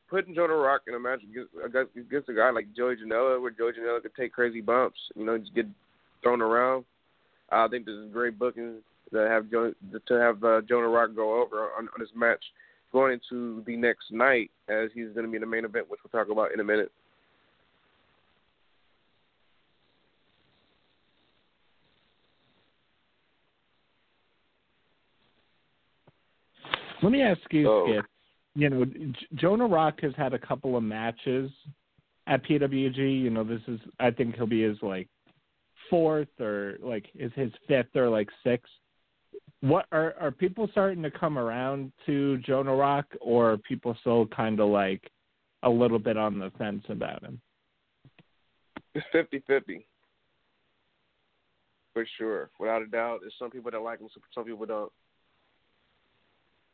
[0.10, 1.52] putting Jonah Rock in a match against,
[1.96, 5.38] against a guy like Joey Janela, where Joey Janela could take crazy bumps, you know,
[5.38, 5.66] just get
[6.22, 6.86] thrown around.
[7.52, 8.78] I think this is great booking
[9.14, 9.74] to have jo-
[10.08, 12.44] to have uh, Jonah Rock go over on, on this match
[12.92, 16.00] going into the next night, as he's going to be in the main event, which
[16.04, 16.92] we'll talk about in a minute.
[27.04, 28.06] Let me ask you, Skip
[28.56, 28.86] you know,
[29.36, 31.52] Jonah Rock has had a couple of matches
[32.28, 33.22] at PWG.
[33.22, 35.10] You know, this is I think he'll be his like
[35.90, 38.72] fourth or like is his fifth or like sixth.
[39.62, 44.26] What are are people starting to come around to Jonah Rock, or are people still
[44.28, 45.02] kind of like
[45.64, 47.42] a little bit on the fence about him?
[48.94, 49.86] It's fifty fifty.
[51.94, 53.20] for sure, without a doubt.
[53.22, 54.92] There's some people that like him, some people don't.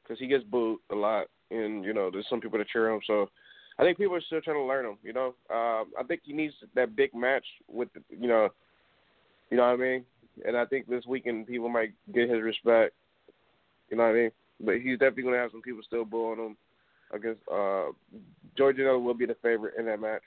[0.04, 3.02] Because he gets booed a lot, and you know, there's some people that cheer him.
[3.06, 3.30] So,
[3.78, 4.98] I think people are still trying to learn him.
[5.04, 8.50] You know, um, I think he needs that big match with, you know,
[9.50, 10.06] you know what I mean.
[10.46, 12.94] And I think this weekend people might get his respect.
[13.90, 14.32] You know what I mean.
[14.60, 16.58] But he's definitely going to have some people still booing him
[17.14, 17.88] against uh
[18.58, 20.22] Joey Janela will be the favorite in that match.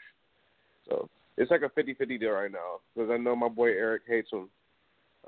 [0.89, 4.31] So it's like a 50-50 deal right now because I know my boy Eric hates
[4.31, 4.49] him.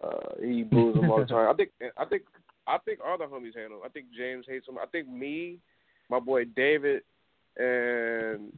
[0.03, 1.49] Uh, he boos him all the time.
[1.49, 2.22] I think I think
[2.66, 3.80] I think all the homies handle.
[3.84, 4.78] I think James hates him.
[4.78, 5.59] I think me,
[6.09, 7.02] my boy David,
[7.57, 8.52] and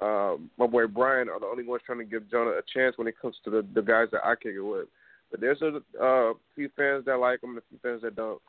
[0.00, 3.06] um, my boy Brian are the only ones trying to give Jonah a chance when
[3.06, 4.88] it comes to the the guys that I kick it with.
[5.30, 8.40] But there's a uh, few fans that like him and a few fans that don't.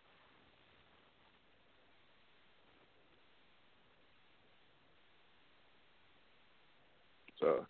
[7.39, 7.65] So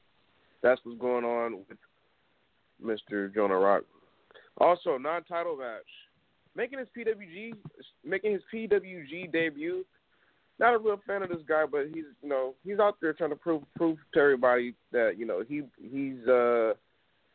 [0.64, 1.78] that's what's going on with
[2.84, 3.34] Mr.
[3.34, 3.84] Jonah Rock.
[4.60, 5.82] Also, non-title match,
[6.56, 7.54] making his PWG,
[8.04, 9.86] making his PWG debut.
[10.60, 13.30] Not a real fan of this guy, but he's you know he's out there trying
[13.30, 16.74] to prove prove to everybody that you know he he's uh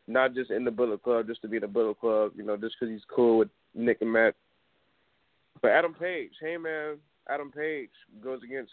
[0.09, 2.57] not just in the Bullet Club just to be in the Bullet Club, you know,
[2.57, 4.35] just because he's cool with Nick and Matt.
[5.61, 6.97] But Adam Page, hey man,
[7.29, 7.91] Adam Page
[8.23, 8.73] goes against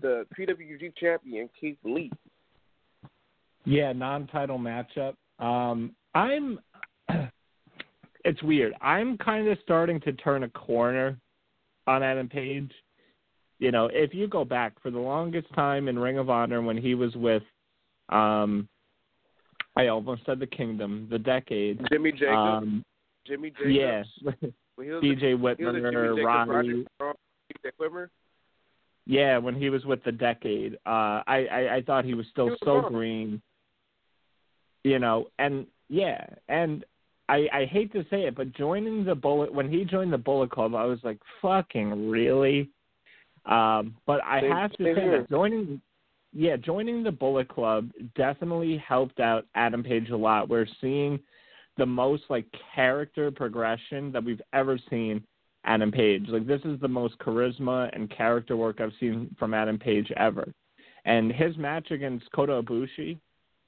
[0.00, 2.12] the PWG champion Keith Lee.
[3.64, 5.14] Yeah, non-title matchup.
[5.38, 6.60] Um, I'm.
[8.24, 8.74] it's weird.
[8.80, 11.18] I'm kind of starting to turn a corner
[11.86, 12.70] on Adam Page.
[13.58, 16.76] You know, if you go back for the longest time in Ring of Honor when
[16.76, 17.42] he was with,
[18.10, 18.68] um,
[19.76, 21.80] I almost said the Kingdom, the Decade.
[21.90, 22.36] Jimmy Jacobs.
[22.36, 22.84] Um,
[23.26, 23.72] Jimmy Jacobs.
[23.72, 24.48] Yeah.
[24.78, 26.84] BJ Whitmer.
[27.80, 28.08] Whitmer.
[29.06, 32.50] Yeah, when he was with the Decade, uh, I, I I thought he was still
[32.50, 32.92] was so awesome.
[32.92, 33.42] green.
[34.84, 36.84] You know, and yeah, and
[37.28, 40.50] I I hate to say it, but joining the Bullet when he joined the Bullet
[40.50, 42.70] Club, I was like, fucking really.
[43.46, 45.18] Um, but I Same- have to say here.
[45.20, 45.80] that joining,
[46.32, 50.48] yeah, joining the Bullet Club definitely helped out Adam Page a lot.
[50.48, 51.20] We're seeing
[51.76, 55.22] the most like character progression that we've ever seen
[55.64, 56.26] Adam Page.
[56.28, 60.52] Like this is the most charisma and character work I've seen from Adam Page ever.
[61.04, 63.18] And his match against Kota Ibushi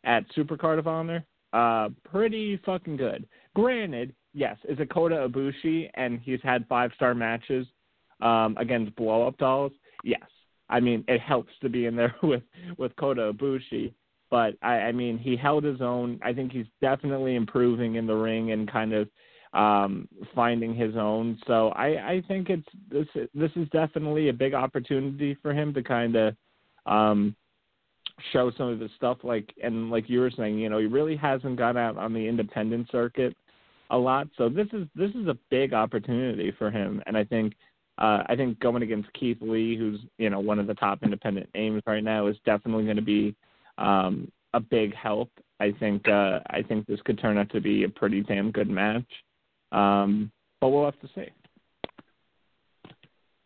[0.05, 3.27] at Supercard of Honor, uh, pretty fucking good.
[3.55, 7.67] Granted, yes, is it Kota Ibushi and he's had five star matches
[8.21, 9.73] um, against blow up dolls?
[10.05, 10.23] Yes.
[10.69, 12.43] I mean, it helps to be in there with
[12.77, 13.93] with Kota Ibushi,
[14.31, 16.21] but I, I mean, he held his own.
[16.23, 19.09] I think he's definitely improving in the ring and kind of
[19.55, 24.53] um finding his own so i i think it's this this is definitely a big
[24.53, 26.37] opportunity for him to kind of
[26.85, 27.35] um
[28.33, 31.17] show some of his stuff like and like you were saying you know he really
[31.17, 33.35] hasn't gone out on the independent circuit
[33.91, 37.55] a lot so this is this is a big opportunity for him and i think
[37.99, 41.49] uh i think going against keith lee who's you know one of the top independent
[41.55, 43.35] names right now is definitely going to be
[43.79, 45.31] um a big help
[45.61, 48.69] i think uh i think this could turn out to be a pretty damn good
[48.69, 49.05] match
[49.73, 50.31] um,
[50.61, 51.31] but we'll have to see.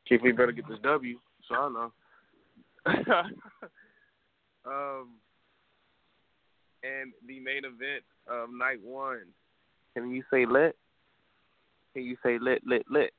[0.08, 1.92] Keith Lee better get this W, so I know.
[4.66, 5.08] um,
[6.82, 9.26] and the main event of night one.
[9.94, 10.76] Can you say lit?
[11.94, 13.12] Can you say lit, lit, lit?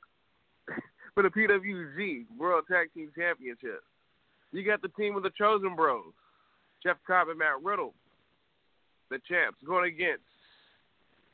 [1.14, 3.84] For the PWG World Tag Team Championship,
[4.52, 6.14] you got the team of the Chosen Bros,
[6.82, 7.94] Jeff Cobb and Matt Riddle,
[9.12, 10.24] the champs, going against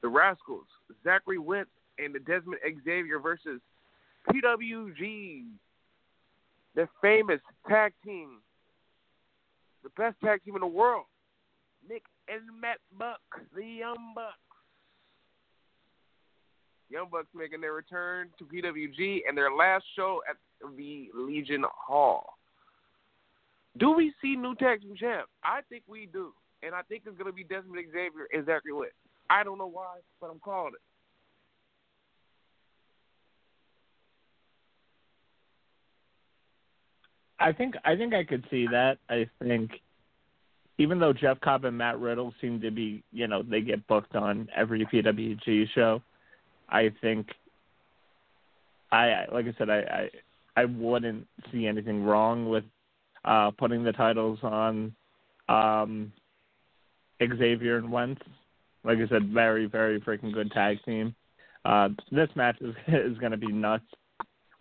[0.01, 0.65] the Rascals,
[1.03, 3.61] Zachary Wentz and the Desmond Xavier versus
[4.29, 5.43] PWG,
[6.75, 8.39] the famous tag team,
[9.83, 11.05] the best tag team in the world,
[11.89, 13.21] Nick and Matt Buck,
[13.55, 14.35] the Young Bucks.
[16.89, 20.37] Young Bucks making their return to PWG and their last show at
[20.75, 22.37] the Legion Hall.
[23.77, 25.27] Do we see new tag team champ?
[25.43, 26.33] I think we do.
[26.63, 28.93] And I think it's going to be Desmond Xavier and Zachary Wentz.
[29.29, 30.81] I don't know why, but I'm calling it.
[37.39, 38.97] I think I think I could see that.
[39.09, 39.71] I think
[40.77, 44.15] even though Jeff Cobb and Matt Riddle seem to be, you know, they get booked
[44.15, 46.01] on every PWG show,
[46.69, 47.27] I think
[48.91, 50.09] I like I said I
[50.55, 52.63] I, I wouldn't see anything wrong with
[53.25, 54.93] uh putting the titles on
[55.47, 56.11] um
[57.21, 58.21] Xavier and Wentz.
[58.83, 61.15] Like I said, very very freaking good tag team.
[61.65, 63.85] Uh this match is is going to be nuts.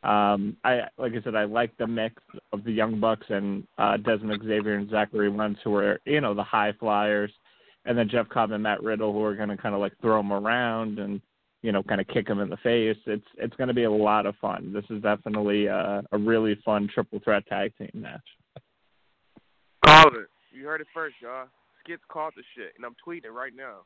[0.04, 3.96] Um, I like I said, I like the mix of the Young Bucks and uh,
[3.96, 7.32] Desmond Xavier and Zachary Wentz, who are you know the high flyers,
[7.84, 10.18] and then Jeff Cobb and Matt Riddle who are going to kind of like throw
[10.18, 11.20] them around and
[11.62, 12.96] you know kind of kick him in the face.
[13.06, 14.72] It's it's going to be a lot of fun.
[14.72, 18.20] This is definitely a, a really fun triple threat tag team match.
[19.84, 20.28] Call it.
[20.52, 21.46] You heard it first, y'all.
[21.82, 23.78] Skits called the shit, and I'm tweeting right now.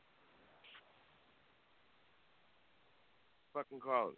[3.53, 4.15] Fucking call it.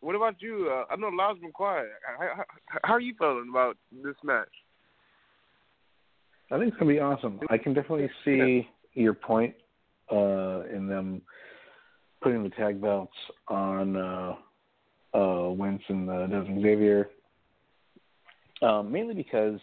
[0.00, 0.70] What about you?
[0.70, 1.88] Uh, I know Lyle's been quiet.
[2.06, 2.44] How, how,
[2.84, 4.48] how are you feeling about this match?
[6.50, 7.40] I think it's gonna be awesome.
[7.50, 9.54] I can definitely see your point
[10.10, 11.22] uh, in them
[12.22, 13.14] putting the tag belts
[13.48, 14.34] on uh,
[15.14, 17.10] uh, Wentz and uh, Desmond Xavier,
[18.62, 19.58] um, mainly because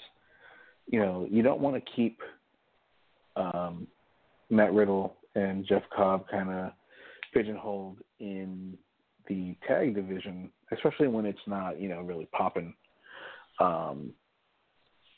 [0.87, 2.19] you know you don't want to keep
[3.35, 3.87] um,
[4.49, 6.71] Matt Riddle and Jeff Cobb kind of
[7.33, 8.77] pigeonholed in
[9.27, 12.73] the tag division, especially when it's not you know really popping.
[13.59, 14.13] Um,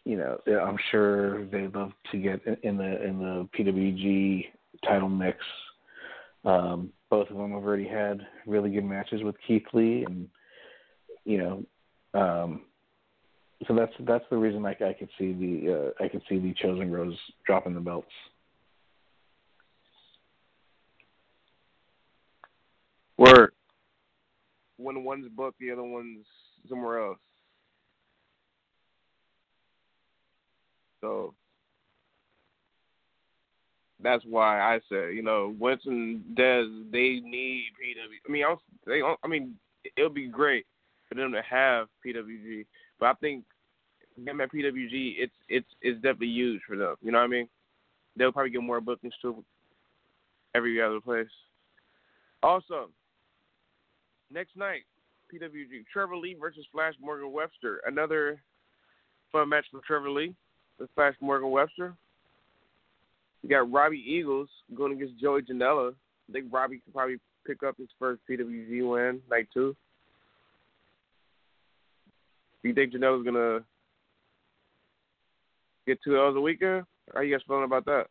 [0.04, 4.46] you know, I'm sure they'd love to get in the in the PWG
[4.86, 5.38] title mix.
[6.46, 10.28] Um, both of them have already had really good matches with Keith Lee, and
[11.26, 12.62] you know, um,
[13.68, 16.54] so that's that's the reason I, I could see the uh, I could see the
[16.62, 18.08] Chosen Bros dropping the belts.
[23.18, 23.52] Word.
[24.78, 26.26] When one's booked, the other one's
[26.70, 27.18] somewhere else.
[31.02, 31.34] So
[34.02, 38.28] that's why I said, you know, Winston Des, they need PW.
[38.28, 39.56] I mean, I, was, they, I mean,
[39.96, 40.66] it'll be great
[41.10, 42.66] for them to have PWG,
[43.00, 43.44] but I think
[44.26, 46.96] them at PWG, it's it's it's definitely huge for them.
[47.02, 47.48] You know what I mean?
[48.16, 49.44] They'll probably get more bookings too.
[50.56, 51.28] Every other place.
[52.42, 52.90] Also,
[54.32, 54.84] next night,
[55.34, 57.82] PWG Trevor Lee versus Flash Morgan Webster.
[57.86, 58.42] Another
[59.32, 60.34] fun match for Trevor Lee
[60.80, 61.96] with Flash Morgan Webster.
[63.44, 65.94] You got Robbie Eagles going against Joey Janela.
[66.30, 69.76] I think Robbie could probably pick up his first PWG win, night two.
[72.62, 73.60] Do you think Janela's gonna
[75.86, 76.86] get two L's a weekend?
[77.14, 78.08] How are you guys feeling about that?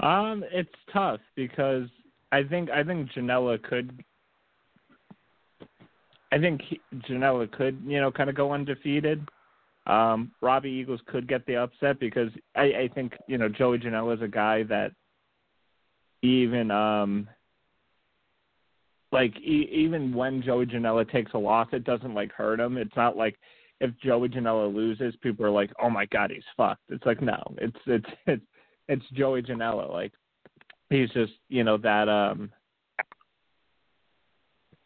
[0.00, 1.86] Um, it's tough because
[2.32, 4.02] I think I think Janela could
[6.32, 9.28] I think he, Janela could, you know, kind of go undefeated.
[9.86, 14.16] Um, Robbie Eagles could get the upset because I, I think, you know, Joey Janela
[14.16, 14.92] is a guy that
[16.22, 17.28] even, um,
[19.10, 22.76] like, e- even when Joey Janela takes a loss, it doesn't, like, hurt him.
[22.76, 23.36] It's not like
[23.80, 26.82] if Joey Janela loses, people are like, oh my God, he's fucked.
[26.90, 28.44] It's like, no, it's, it's, it's,
[28.88, 29.90] it's Joey Janela.
[29.90, 30.12] Like,
[30.90, 32.50] he's just, you know, that, um,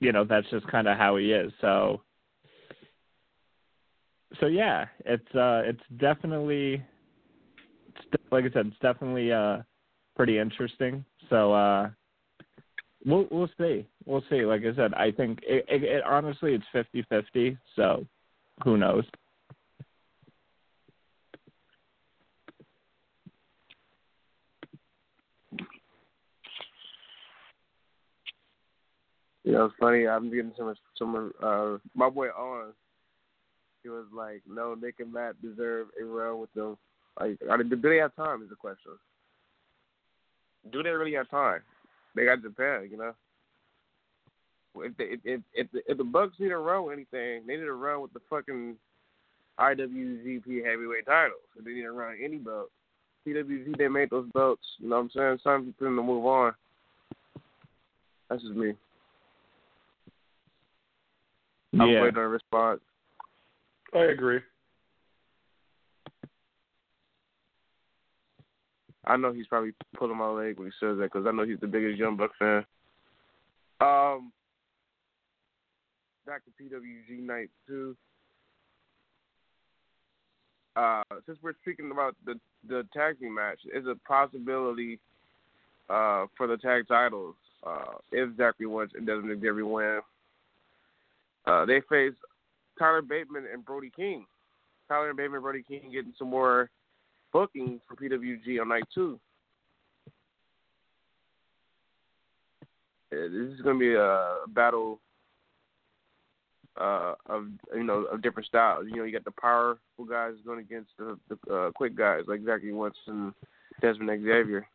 [0.04, 1.52] you know that's just kind of how he is.
[1.60, 2.02] So
[4.40, 6.84] so yeah, it's uh it's definitely
[7.88, 9.58] it's, like I said, it's definitely uh
[10.14, 11.04] pretty interesting.
[11.30, 11.88] So uh
[13.04, 13.86] we'll we'll see.
[14.04, 14.44] We'll see.
[14.44, 17.56] Like I said, I think it, it, it honestly it's fifty fifty.
[17.76, 18.06] So
[18.62, 19.04] who knows?
[29.44, 30.08] You know, it's funny.
[30.08, 31.32] I'm getting some someone.
[31.42, 32.72] Uh, my boy on.
[33.82, 36.78] He was like, "No, Nick and Matt deserve a run with them.
[37.20, 38.42] Like, do they have time?
[38.42, 38.92] Is the question.
[40.72, 41.60] Do they really have time?
[42.16, 43.12] They got Japan, you know.
[44.76, 47.64] If they, if if the, if the Bucks need a run with anything, they need
[47.64, 48.76] to run with the fucking
[49.60, 51.40] IWGP Heavyweight titles.
[51.56, 52.70] If they need to run any belt,
[53.26, 54.64] PWG they made those belts.
[54.78, 55.38] You know what I'm saying?
[55.44, 56.54] Time for them to move on.
[58.28, 58.72] That's just me.
[61.80, 62.02] I'm yeah.
[62.02, 62.80] waiting on a response.
[63.94, 64.40] I agree.
[69.06, 71.60] I know he's probably pulling my leg when he says that because I know he's
[71.60, 72.64] the biggest Young Buck fan.
[73.80, 74.32] Um,
[76.26, 77.96] back to PWG night two.
[80.76, 82.34] Uh, since we're speaking about the
[82.68, 84.98] the tag team match, is a possibility
[85.90, 87.34] uh, for the tag titles
[87.66, 90.00] uh, if Zachary Wentz and Desmond Xavier win.
[91.46, 92.14] Uh, they face
[92.78, 94.26] Tyler Bateman and Brody King.
[94.88, 96.70] Tyler Bateman and Brody King getting some more
[97.32, 99.18] bookings for PWG on night two.
[103.12, 105.00] Uh, this is going to be a battle
[106.80, 108.86] uh, of you know of different styles.
[108.88, 112.40] You know, you got the powerful guys going against the, the uh, quick guys like
[112.44, 112.74] Zachary
[113.06, 113.32] and
[113.80, 114.66] Desmond Xavier.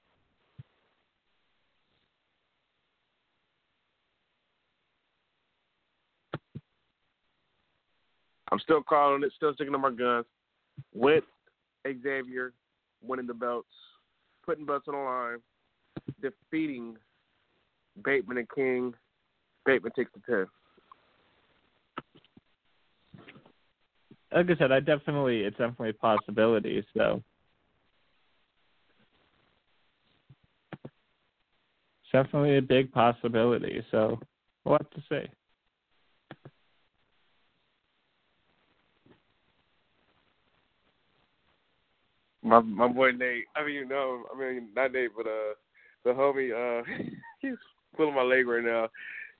[8.52, 10.26] I'm still calling it, still sticking to my guns.
[10.94, 11.24] With
[11.86, 12.54] Xavier
[13.02, 13.68] winning the belts,
[14.46, 15.38] putting belts on the line,
[16.22, 16.96] defeating
[18.04, 18.94] Bateman and King.
[19.66, 20.48] Bateman takes the ten.
[24.32, 26.86] Like I said, I definitely it's definitely a possibility.
[26.96, 27.22] So
[32.12, 33.84] definitely a big possibility.
[33.92, 34.20] So
[34.64, 35.30] we'll have to see.
[42.44, 43.46] My my boy Nate.
[43.56, 45.54] I mean, you know, I mean not Nate, but uh,
[46.06, 46.52] the homie.
[46.54, 46.84] Uh,
[47.40, 47.56] he's
[47.96, 48.88] pulling my leg right now.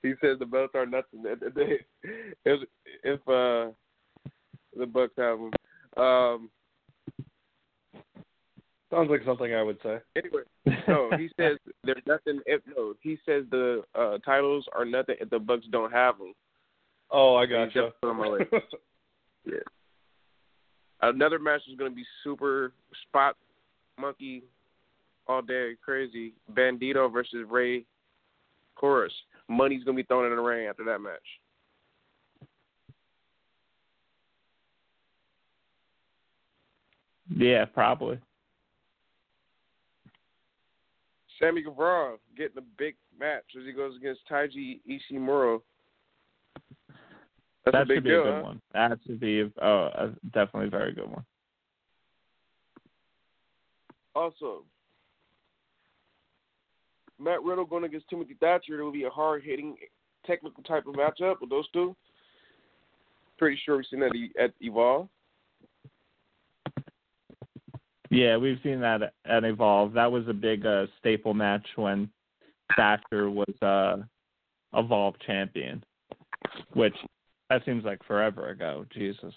[0.02, 1.24] He says the belts are nothing.
[2.44, 2.60] If
[3.04, 3.72] if uh,
[4.76, 5.50] the Bucks have them.
[6.02, 6.50] Um,
[8.90, 9.98] Sounds like something I would say.
[10.16, 10.42] Anyway,
[10.88, 12.40] no, he says there's nothing.
[12.46, 16.32] If no, he says the uh, titles are nothing if the Bucks don't have them.
[17.10, 17.90] Oh, I got you.
[19.44, 19.58] yeah.
[21.02, 22.72] Another match is going to be super
[23.08, 23.36] spot
[23.98, 24.42] monkey
[25.26, 26.32] all day, crazy.
[26.52, 27.84] Bandito versus Rey
[28.74, 29.12] Horus.
[29.48, 31.18] Money's going to be thrown in the ring after that match.
[37.34, 38.18] Yeah, probably.
[41.38, 45.60] Sammy Guevara getting a big match as he goes against Taiji Ishimori.
[47.72, 48.42] That's that a big should be deal, a good huh?
[48.42, 48.60] one.
[48.72, 51.24] That should be oh, uh, definitely a very good one.
[54.14, 54.64] Also,
[57.18, 58.80] Matt Riddle going against Timothy Thatcher.
[58.80, 59.76] It will be a hard hitting,
[60.26, 61.94] technical type of matchup with those two.
[63.38, 65.08] Pretty sure we've seen that at Evolve.
[68.10, 69.92] Yeah, we've seen that at Evolve.
[69.92, 72.10] That was a big uh, staple match when
[72.76, 73.98] Thatcher was uh,
[74.74, 75.84] Evolve champion,
[76.74, 76.96] which
[77.50, 78.86] that seems like forever ago.
[78.94, 79.34] Jesus.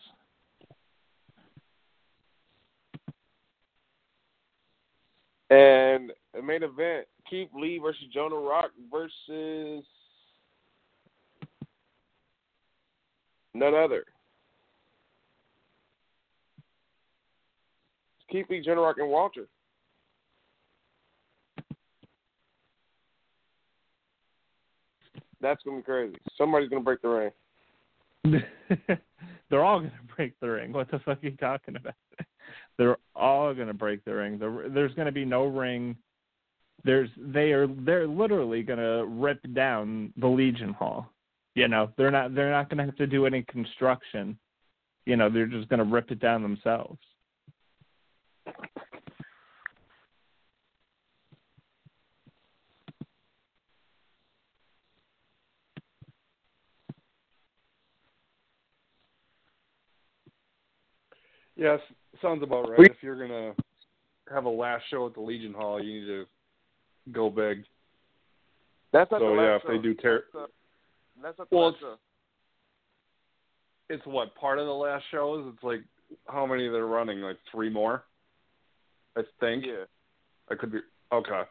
[5.50, 9.84] And the main event: Keith Lee versus Jonah Rock versus
[13.54, 14.06] none other.
[18.32, 19.48] Keith Lee, Jonah Rock, and Walter.
[25.42, 26.16] That's gonna be crazy.
[26.38, 27.32] Somebody's gonna break the ring.
[29.50, 30.72] They're all gonna break the ring.
[30.74, 31.94] What the fuck are you talking about?
[32.78, 34.40] They're all gonna break the ring.
[34.40, 35.96] There's gonna be no ring.
[36.84, 41.10] There's they are they're literally gonna rip down the Legion Hall.
[41.56, 44.38] You know they're not they're not gonna have to do any construction.
[45.06, 47.00] You know they're just gonna rip it down themselves.
[61.64, 61.80] Yes,
[62.22, 62.92] sounds about right.
[62.92, 63.54] If you're gonna
[64.30, 66.26] have a last show at the Legion Hall, you need to
[67.14, 67.64] go big.
[68.92, 70.24] That's not so the yeah, last if they do tear.
[70.34, 70.48] That's, uh,
[71.24, 71.98] that's not the Well, last it's, show.
[73.96, 75.54] it's what part of the last shows.
[75.56, 75.80] It's like
[76.28, 77.22] how many they're running?
[77.22, 78.04] Like three more,
[79.16, 79.66] I think.
[79.66, 79.86] Yeah.
[80.52, 80.80] I could be
[81.14, 81.44] okay.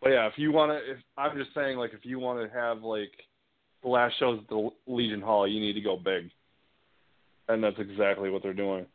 [0.00, 2.58] But yeah, if you want to, if I'm just saying, like if you want to
[2.58, 3.12] have like
[3.82, 6.30] the last shows at the Legion Hall, you need to go big,
[7.48, 8.86] and that's exactly what they're doing.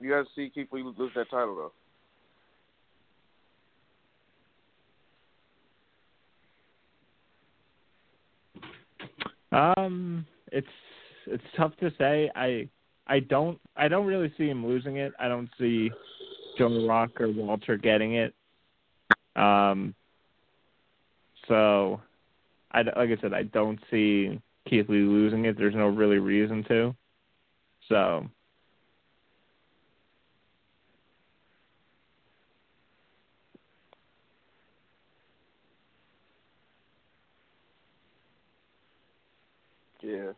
[0.00, 1.70] You guys see Keith Lee lose that title
[9.50, 9.76] though.
[9.76, 10.66] Um, it's
[11.26, 12.30] it's tough to say.
[12.36, 12.68] I
[13.06, 15.12] I don't I don't really see him losing it.
[15.18, 15.90] I don't see
[16.56, 18.34] Joe Rock or Walter getting it.
[19.36, 19.94] Um.
[21.48, 22.00] So,
[22.72, 25.56] I like I said, I don't see Keith Lee losing it.
[25.56, 26.94] There's no really reason to.
[27.88, 28.28] So.
[40.02, 40.32] Yeah.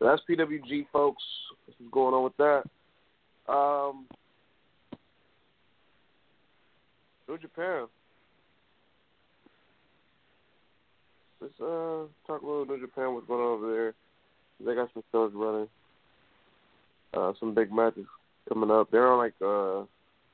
[0.00, 1.22] That's PWG, folks.
[1.68, 3.52] Is going on with that.
[3.52, 4.06] Um,
[7.28, 7.86] New Japan.
[11.40, 13.14] Let's uh talk a little New Japan.
[13.14, 13.94] What's going on over there?
[14.60, 15.68] They got some shows running.
[17.14, 18.06] Uh, some big matches
[18.48, 18.90] coming up.
[18.90, 19.84] They're on like uh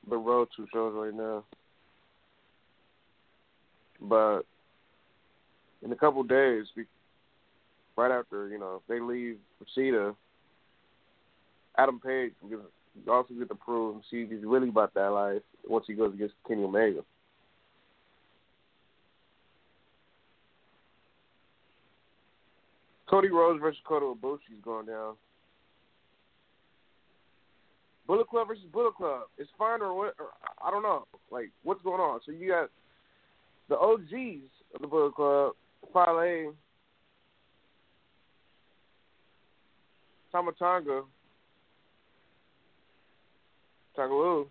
[0.09, 1.43] the road two shows right now.
[4.01, 4.41] But
[5.83, 6.85] in a couple days, we
[7.95, 10.15] right after, you know, they leave Kushida,
[11.77, 12.61] Adam Page will
[13.09, 16.13] also get to prove and see if he's really about that life once he goes
[16.13, 17.01] against Kenny Omega.
[23.09, 25.15] Cody Rhodes versus Kota Ibushi is going down.
[28.07, 29.23] Bullet Club versus Bullet Club.
[29.37, 30.15] It's fine or what?
[30.19, 30.27] Or,
[30.65, 31.05] I don't know.
[31.31, 32.19] Like, what's going on?
[32.25, 32.69] So you got
[33.69, 35.53] the OGs of the Bullet Club,
[35.93, 36.53] Fale,
[40.31, 41.03] Tama Tonga,
[43.95, 44.45] Tanga Loa,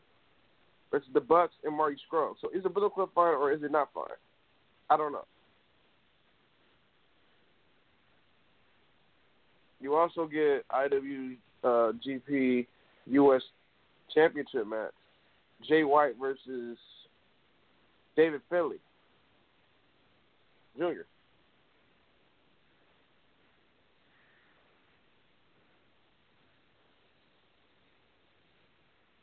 [0.91, 2.35] versus the Bucks and Marty Scurll.
[2.41, 4.05] So is the Bullet Club fine or is it not fine?
[4.89, 5.25] I don't know.
[9.93, 10.67] You also get
[11.63, 12.67] IWGP
[13.09, 13.43] U.S.
[14.15, 14.91] Championship match.
[15.69, 16.79] Jay White versus
[18.17, 18.77] David Finlay
[20.79, 21.03] Jr.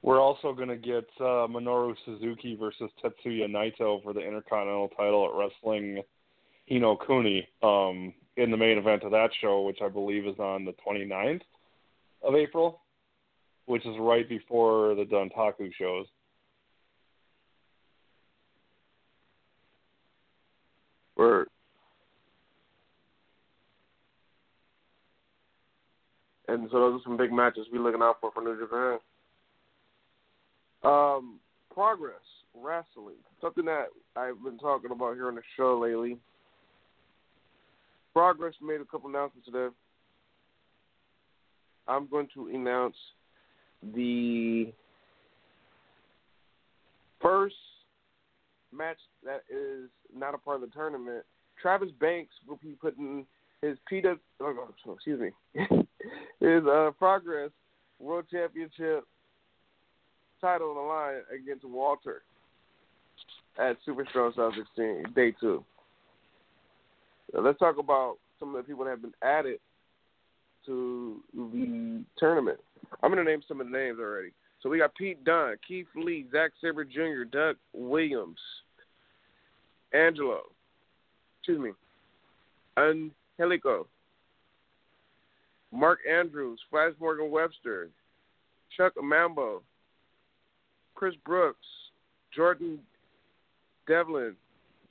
[0.03, 5.31] We're also going to get uh, Minoru Suzuki versus Tetsuya Naito for the Intercontinental title
[5.31, 6.03] at Wrestling
[6.69, 10.73] Hinokuni um, in the main event of that show, which I believe is on the
[10.87, 11.41] 29th
[12.23, 12.81] of April,
[13.65, 16.05] which is right before the Dontaku shows.
[21.17, 21.49] Word.
[26.47, 28.99] And so those are some big matches we're looking out for for New Japan.
[30.81, 31.39] Um,
[31.73, 32.15] progress
[32.55, 36.17] wrestling, something that I've been talking about here on the show lately.
[38.13, 39.73] Progress made a couple announcements today.
[41.87, 42.95] I'm going to announce
[43.95, 44.71] the
[47.21, 47.55] first
[48.71, 51.23] match that is not a part of the tournament.
[51.61, 53.25] Travis Banks will be putting
[53.61, 55.31] his PW, oh, excuse me,
[56.39, 57.51] his uh, Progress
[57.99, 59.05] World Championship
[60.39, 62.21] title on the line against Walter
[63.59, 65.63] at Super Strong Style 16, day two.
[67.33, 69.59] Now let's talk about some of the people that have been added
[70.65, 72.59] to the tournament.
[73.01, 74.29] I'm going to name some of the names already.
[74.61, 78.39] So we got Pete Dunne, Keith Lee, Zach Sabre Jr., Doug Williams,
[79.93, 80.41] Angelo,
[81.39, 81.71] excuse me,
[82.77, 83.87] Angelico,
[85.71, 87.89] Mark Andrews, Flash Morgan Webster,
[88.75, 89.61] Chuck Mambo,
[90.95, 91.65] Chris Brooks,
[92.35, 92.79] Jordan
[93.87, 94.35] Devlin,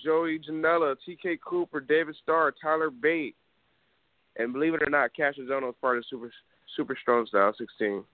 [0.03, 3.37] Joey Janela, TK Cooper, David Starr, Tyler Bate,
[4.37, 6.31] and believe it or not, Kassius Ohno is part of Super
[6.77, 8.05] Super Strong Style 16.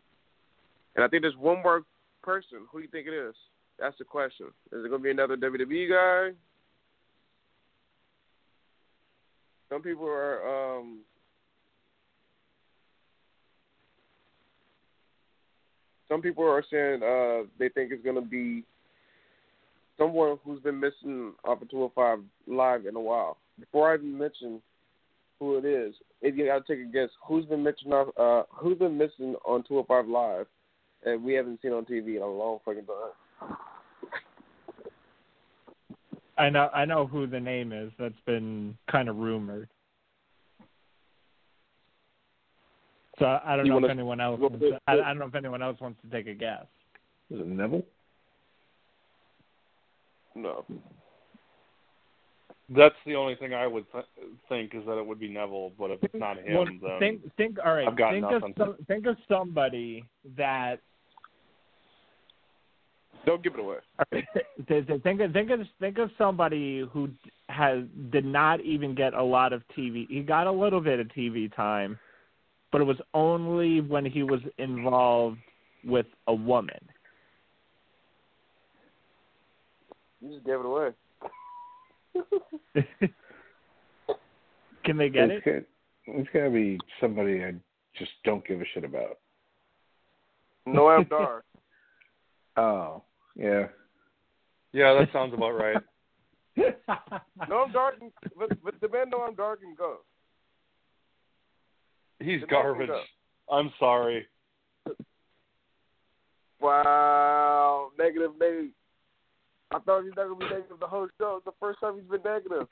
[0.96, 1.82] And I think there's one more
[2.22, 2.66] person.
[2.70, 3.34] Who do you think it is?
[3.78, 4.46] That's the question.
[4.72, 6.36] Is it going to be another WWE guy?
[9.68, 11.00] Some people are um,
[16.08, 18.62] some people are saying uh, they think it's going to be
[19.98, 23.36] someone who's been missing off of 205 live in a while.
[23.58, 24.60] Before I even mention
[25.38, 28.42] who it is, if you got to take a guess, who's been missing off, uh,
[28.54, 30.46] who's been missing on 205 live,
[31.04, 33.56] and we haven't seen on TV in a long fucking time.
[36.36, 37.92] I know I know who the name is.
[37.98, 39.68] That's been kind of rumored.
[43.20, 44.40] So I don't You know if wanna- anyone else.
[44.40, 46.66] go- Wants to, I, I don't know if anyone else wants to take a guess.
[47.30, 47.84] Is it Neville?
[50.34, 50.64] No.
[52.70, 54.04] That's the only thing I would th-
[54.48, 57.36] think is that it would be Neville, but if it's not him, Well, then think
[57.36, 57.86] think all right.
[57.86, 58.54] I've got think nothing.
[58.56, 60.04] of some, think of somebody
[60.36, 60.80] that
[63.26, 63.76] Don't give it away.
[64.12, 67.10] Th- th- think of think of think of somebody who
[67.50, 70.06] has did not even get a lot of TV.
[70.08, 71.98] He got a little bit of TV time,
[72.72, 75.38] but it was only when he was involved
[75.84, 76.80] with a woman.
[80.24, 80.90] You just gave it away.
[84.84, 85.42] Can they get it?
[85.44, 85.66] it's
[86.06, 87.52] Got, it's got to be somebody I
[87.98, 89.18] just don't give a shit about.
[90.66, 91.44] Noam Dar.
[92.56, 93.02] Oh,
[93.36, 93.66] yeah.
[94.72, 95.76] yeah, that sounds about right.
[97.50, 99.96] Noam Dar can, but, but the man Noam Dar can go.
[102.20, 102.88] He's The man garbage.
[102.88, 103.02] go.
[103.52, 104.26] I'm sorry.
[106.60, 108.72] Wow, negative Nate.
[109.74, 111.36] I thought he was not gonna be negative the whole show.
[111.38, 112.68] It's the first time he's been negative.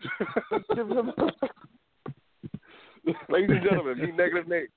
[3.28, 4.68] Ladies and gentlemen, meet negative Nate.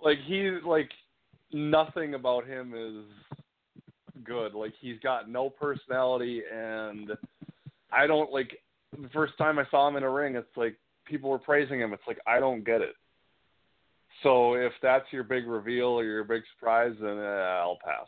[0.00, 0.90] like he's like
[1.52, 3.04] nothing about him is
[4.24, 4.54] good.
[4.54, 7.10] Like he's got no personality, and
[7.92, 8.58] I don't like.
[8.98, 11.92] The first time I saw him in a ring, it's like people were praising him.
[11.92, 12.94] It's like I don't get it.
[14.22, 18.06] So if that's your big reveal or your big surprise, then uh, I'll pass.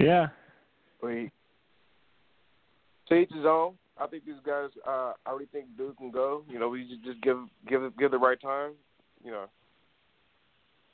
[0.00, 0.28] Yeah.
[3.08, 3.74] To each his own.
[3.98, 4.70] I think these guys.
[4.86, 6.42] Uh, I already think Dude can go.
[6.48, 7.36] You know, we just just give
[7.68, 8.72] give give the right time.
[9.22, 9.44] You know,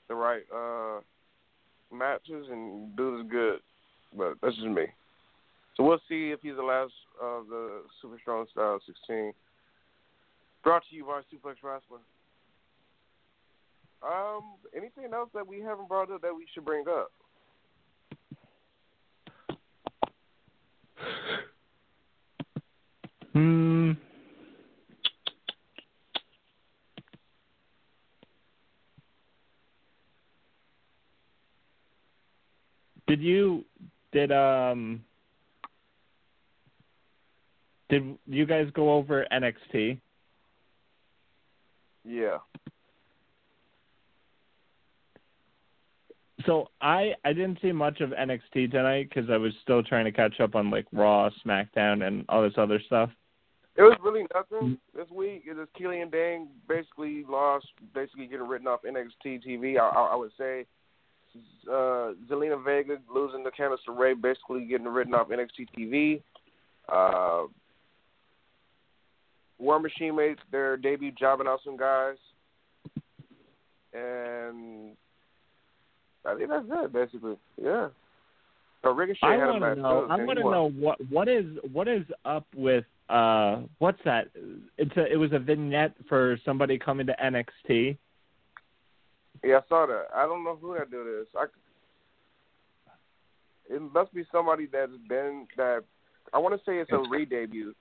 [0.08, 1.00] the right uh
[1.94, 3.60] matches, and Dude is good.
[4.16, 4.86] But that's just me.
[5.76, 6.92] So we'll see if he's the last
[7.22, 9.32] of the Super Strong Style 16.
[10.64, 12.00] Brought to you by Suplex Wrestling.
[14.02, 17.10] Um, anything else that we haven't brought up that we should bring up?
[23.32, 23.92] Hmm.
[33.06, 33.64] Did you
[34.12, 35.04] did um
[37.88, 40.00] did you guys go over NXT?
[42.04, 42.38] Yeah.
[46.46, 50.12] So I I didn't see much of NXT tonight because I was still trying to
[50.12, 53.10] catch up on like Raw, SmackDown, and all this other stuff.
[53.76, 55.42] It was really nothing this week.
[55.46, 59.78] It was Killian Dain basically lost, basically getting written off NXT TV.
[59.78, 60.64] I, I, I would say
[61.68, 66.22] uh, Zelina Vega losing to Candice LeRae, basically getting written off NXT TV.
[66.88, 67.48] Uh,
[69.58, 72.16] War Machine made their debut, jobbing out some guys,
[73.92, 74.96] and
[76.26, 77.36] I think that's it, basically.
[77.62, 77.88] Yeah.
[78.82, 79.74] So Ricochet I had a want match.
[79.76, 80.06] to know.
[80.10, 84.28] I want to know what what is what is up with uh what's that?
[84.78, 87.96] It's a it was a vignette for somebody coming to NXT.
[89.44, 90.06] Yeah, I saw that.
[90.14, 91.26] I don't know who that dude is.
[91.36, 91.46] I,
[93.68, 95.82] it must be somebody that's been that.
[96.32, 97.74] I want to say it's a re-debut.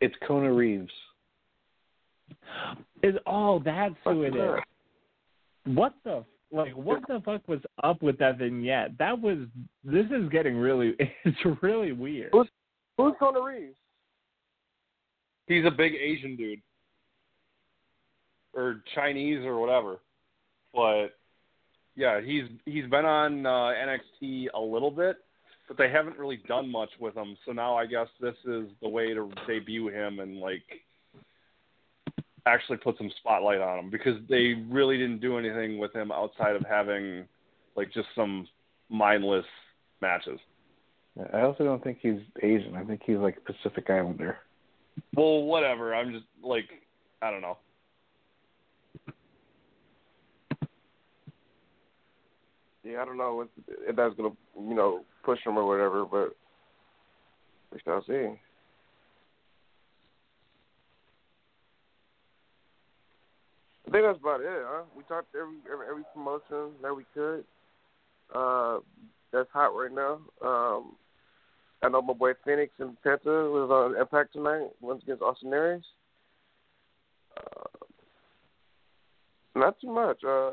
[0.00, 0.90] It's Kona Reeves.
[3.02, 4.34] Is oh that's who it is.
[4.36, 4.60] Yeah.
[5.74, 8.96] What the like what the fuck was up with that vignette?
[8.98, 9.38] That was
[9.84, 10.94] this is getting really
[11.24, 12.30] it's really weird.
[12.32, 12.48] Who's
[12.96, 13.76] who's Kona Reeves?
[15.46, 16.60] He's a big Asian dude,
[18.52, 19.98] or Chinese or whatever.
[20.74, 21.08] But
[21.96, 23.72] yeah, he's he's been on uh,
[24.20, 25.16] NXT a little bit,
[25.66, 27.36] but they haven't really done much with him.
[27.44, 30.62] So now I guess this is the way to debut him and like
[32.48, 36.56] actually put some spotlight on him because they really didn't do anything with him outside
[36.56, 37.24] of having
[37.76, 38.46] like just some
[38.88, 39.46] mindless
[40.00, 40.40] matches.
[41.32, 42.76] I also don't think he's Asian.
[42.76, 44.38] I think he's like Pacific Islander.
[45.14, 45.94] Well, whatever.
[45.94, 46.68] I'm just like
[47.22, 47.58] I don't know.
[52.84, 53.48] Yeah, I don't know if,
[53.88, 56.36] if that's gonna you know push him or whatever, but
[57.72, 58.38] we shall see.
[63.88, 64.82] I think that's about it, huh?
[64.94, 67.42] We talked every every, every promotion that we could.
[68.34, 68.80] Uh,
[69.32, 70.20] that's hot right now.
[70.46, 70.96] Um,
[71.82, 75.82] I know my boy Fenix and Penta was on Impact tonight, once against Austin Aries.
[77.34, 77.86] Uh,
[79.56, 80.22] not too much.
[80.22, 80.50] Uh,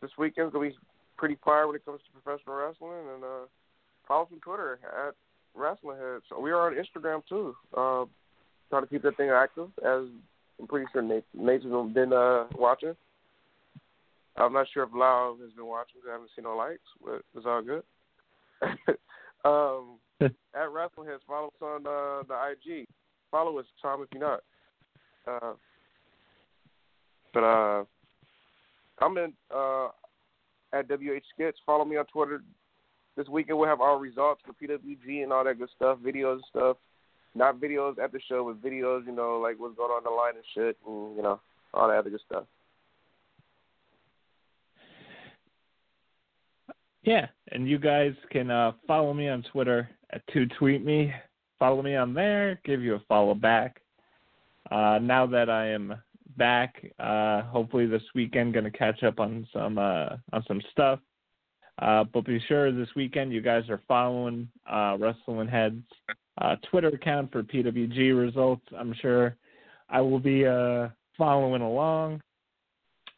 [0.00, 0.76] this weekend's gonna be
[1.16, 3.46] pretty fire when it comes to professional wrestling, and uh,
[4.06, 5.14] follow us on Twitter at
[5.56, 6.22] Wrestling Heads.
[6.40, 7.56] We are on Instagram too.
[7.76, 8.04] Uh,
[8.70, 9.70] try to keep that thing active.
[9.84, 10.04] As
[10.62, 12.94] I'm pretty sure Nate, Nathan's been uh, watching.
[14.36, 17.22] I'm not sure if Lau has been watching because I haven't seen no likes, but
[17.36, 17.82] it's all good.
[19.44, 19.98] um,
[20.54, 22.86] at Wrestling Heads, follow us on uh, the IG.
[23.32, 24.40] Follow us, Tom, if you're not.
[25.26, 25.54] Uh,
[27.34, 27.84] but uh,
[29.00, 29.88] comment uh,
[30.72, 31.58] at WH Skits.
[31.66, 32.40] Follow me on Twitter.
[33.16, 36.44] This weekend we'll have our results for PWG and all that good stuff, videos and
[36.50, 36.76] stuff.
[37.34, 40.34] Not videos at the show, but videos, you know, like what's going on the line
[40.34, 41.40] and shit, and you know,
[41.72, 42.44] all that other good stuff.
[47.04, 51.12] Yeah, and you guys can uh, follow me on Twitter at to tweet me.
[51.58, 52.60] Follow me on there.
[52.64, 53.80] Give you a follow back.
[54.70, 55.94] Uh, now that I am
[56.36, 61.00] back, uh, hopefully this weekend going to catch up on some uh, on some stuff.
[61.80, 65.82] Uh, but be sure this weekend you guys are following uh, Wrestling Heads
[66.38, 68.64] uh, Twitter account for PWG results.
[68.76, 69.36] I'm sure
[69.88, 70.88] I will be uh,
[71.18, 72.20] following along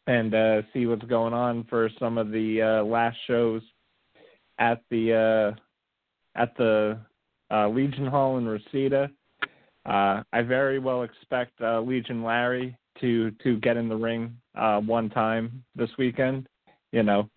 [0.07, 3.61] and uh, see what's going on for some of the uh, last shows
[4.59, 6.99] at the uh, at the
[7.51, 9.09] uh, Legion Hall in Reseda.
[9.85, 15.09] Uh, I very well expect uh, Legion Larry to to get in the ring one
[15.09, 16.47] time this weekend.
[16.91, 17.29] You know,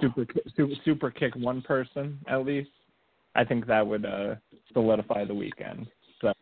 [0.00, 2.70] super super super kick one person at least.
[3.34, 4.34] I think that would uh,
[4.72, 5.86] solidify the weekend.
[6.20, 6.32] So,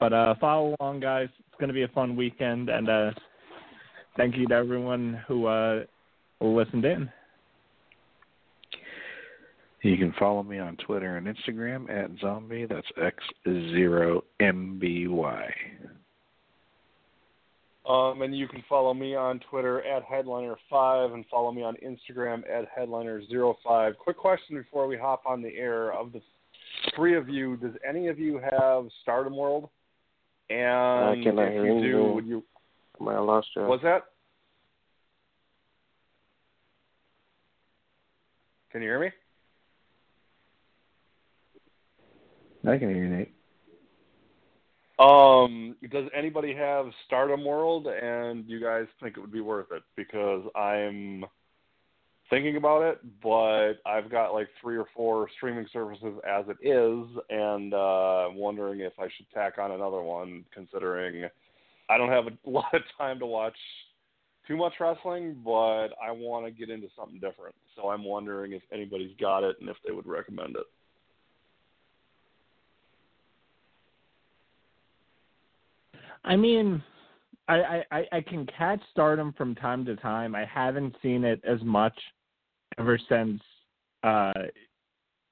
[0.00, 1.28] but uh, follow along, guys.
[1.38, 3.10] It's going to be a fun weekend, and uh,
[4.16, 5.84] thank you to everyone who uh,
[6.40, 7.10] listened in.
[9.82, 12.64] You can follow me on Twitter and Instagram at zombie.
[12.64, 12.86] That's
[13.46, 15.50] X0MBY.
[17.86, 22.42] Um, and you can follow me on Twitter at Headliner5 and follow me on Instagram
[22.50, 23.98] at Headliner05.
[23.98, 25.92] Quick question before we hop on the air.
[25.92, 26.22] Of the
[26.96, 29.68] three of you, does any of you have Stardom World?
[30.48, 32.14] And I cannot if hear you do, anything.
[32.14, 32.42] would you?
[33.06, 33.62] I lost you.
[33.62, 34.04] What's that?
[38.72, 39.10] Can you hear me?
[42.66, 43.33] I can hear you, Nate.
[44.98, 49.82] Um, does anybody have Stardom World, and you guys think it would be worth it?
[49.96, 51.24] Because I'm
[52.30, 57.06] thinking about it, but I've got like three or four streaming services as it is,
[57.28, 61.28] and uh, I'm wondering if I should tack on another one, considering
[61.88, 63.56] I don't have a lot of time to watch
[64.46, 67.54] too much wrestling, but I want to get into something different.
[67.76, 70.66] So I'm wondering if anybody's got it and if they would recommend it.
[76.24, 76.82] I mean,
[77.48, 80.34] I, I I can catch Stardom from time to time.
[80.34, 81.98] I haven't seen it as much
[82.78, 83.40] ever since
[84.02, 84.32] uh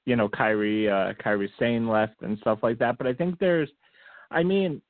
[0.04, 2.98] you know Kairi uh Kairi Sane left and stuff like that.
[2.98, 3.70] But I think there's
[4.30, 4.82] I mean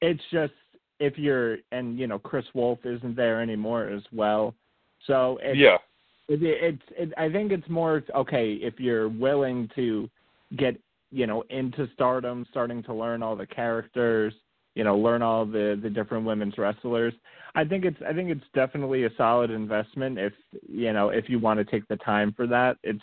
[0.00, 0.52] it's just
[1.00, 4.54] if you're and you know Kris Wolf isn't there anymore as well.
[5.06, 5.76] So it's, yeah,
[6.28, 10.08] it, it's it, I think it's more okay if you're willing to
[10.56, 10.76] get
[11.10, 14.32] you know into Stardom, starting to learn all the characters,
[14.76, 17.14] you know, learn all the the different women's wrestlers.
[17.56, 20.34] I think it's I think it's definitely a solid investment if
[20.68, 22.76] you know if you want to take the time for that.
[22.84, 23.02] It's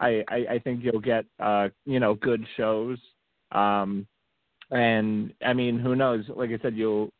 [0.00, 2.98] I I, I think you'll get uh you know good shows.
[3.52, 4.06] Um
[4.72, 6.24] and I mean who knows?
[6.28, 7.10] Like I said, you'll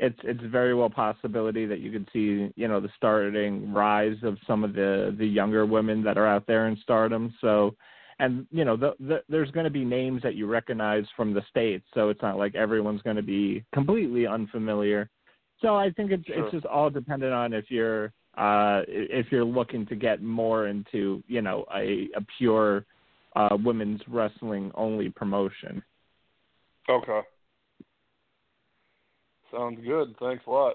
[0.00, 4.38] it's it's very well possibility that you could see you know the starting rise of
[4.46, 7.76] some of the the younger women that are out there in stardom so
[8.24, 11.42] and you know the, the, there's going to be names that you recognize from the
[11.50, 15.08] states so it's not like everyone's going to be completely unfamiliar
[15.60, 16.44] so i think it's Sure.
[16.44, 18.06] it's just all dependent on if you're
[18.36, 22.84] uh if you're looking to get more into you know a a pure
[23.36, 25.82] uh women's wrestling only promotion
[26.88, 27.20] Okay.
[29.50, 30.14] Sounds good.
[30.20, 30.74] Thanks a lot.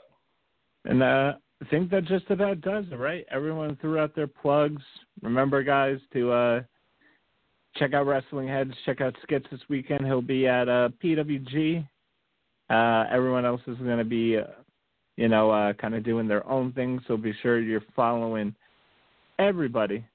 [0.85, 3.25] And uh, I think that just about does it, right?
[3.31, 4.81] Everyone threw out their plugs.
[5.21, 6.61] Remember, guys, to uh,
[7.79, 10.05] check out Wrestling Heads, check out Skits this weekend.
[10.05, 11.87] He'll be at uh, PWG.
[12.69, 14.43] Uh, everyone else is going to be, uh,
[15.15, 16.99] you know, uh, kind of doing their own thing.
[17.07, 18.53] So be sure you're following
[19.39, 20.05] everybody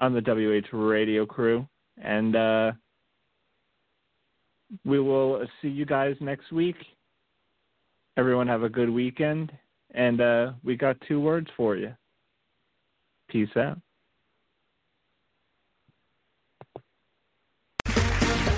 [0.00, 1.66] on the WH Radio crew.
[2.02, 2.72] And uh,
[4.84, 6.76] we will see you guys next week.
[8.16, 9.52] Everyone have a good weekend.
[9.94, 11.94] And uh, we got two words for you.
[13.28, 13.78] Peace out.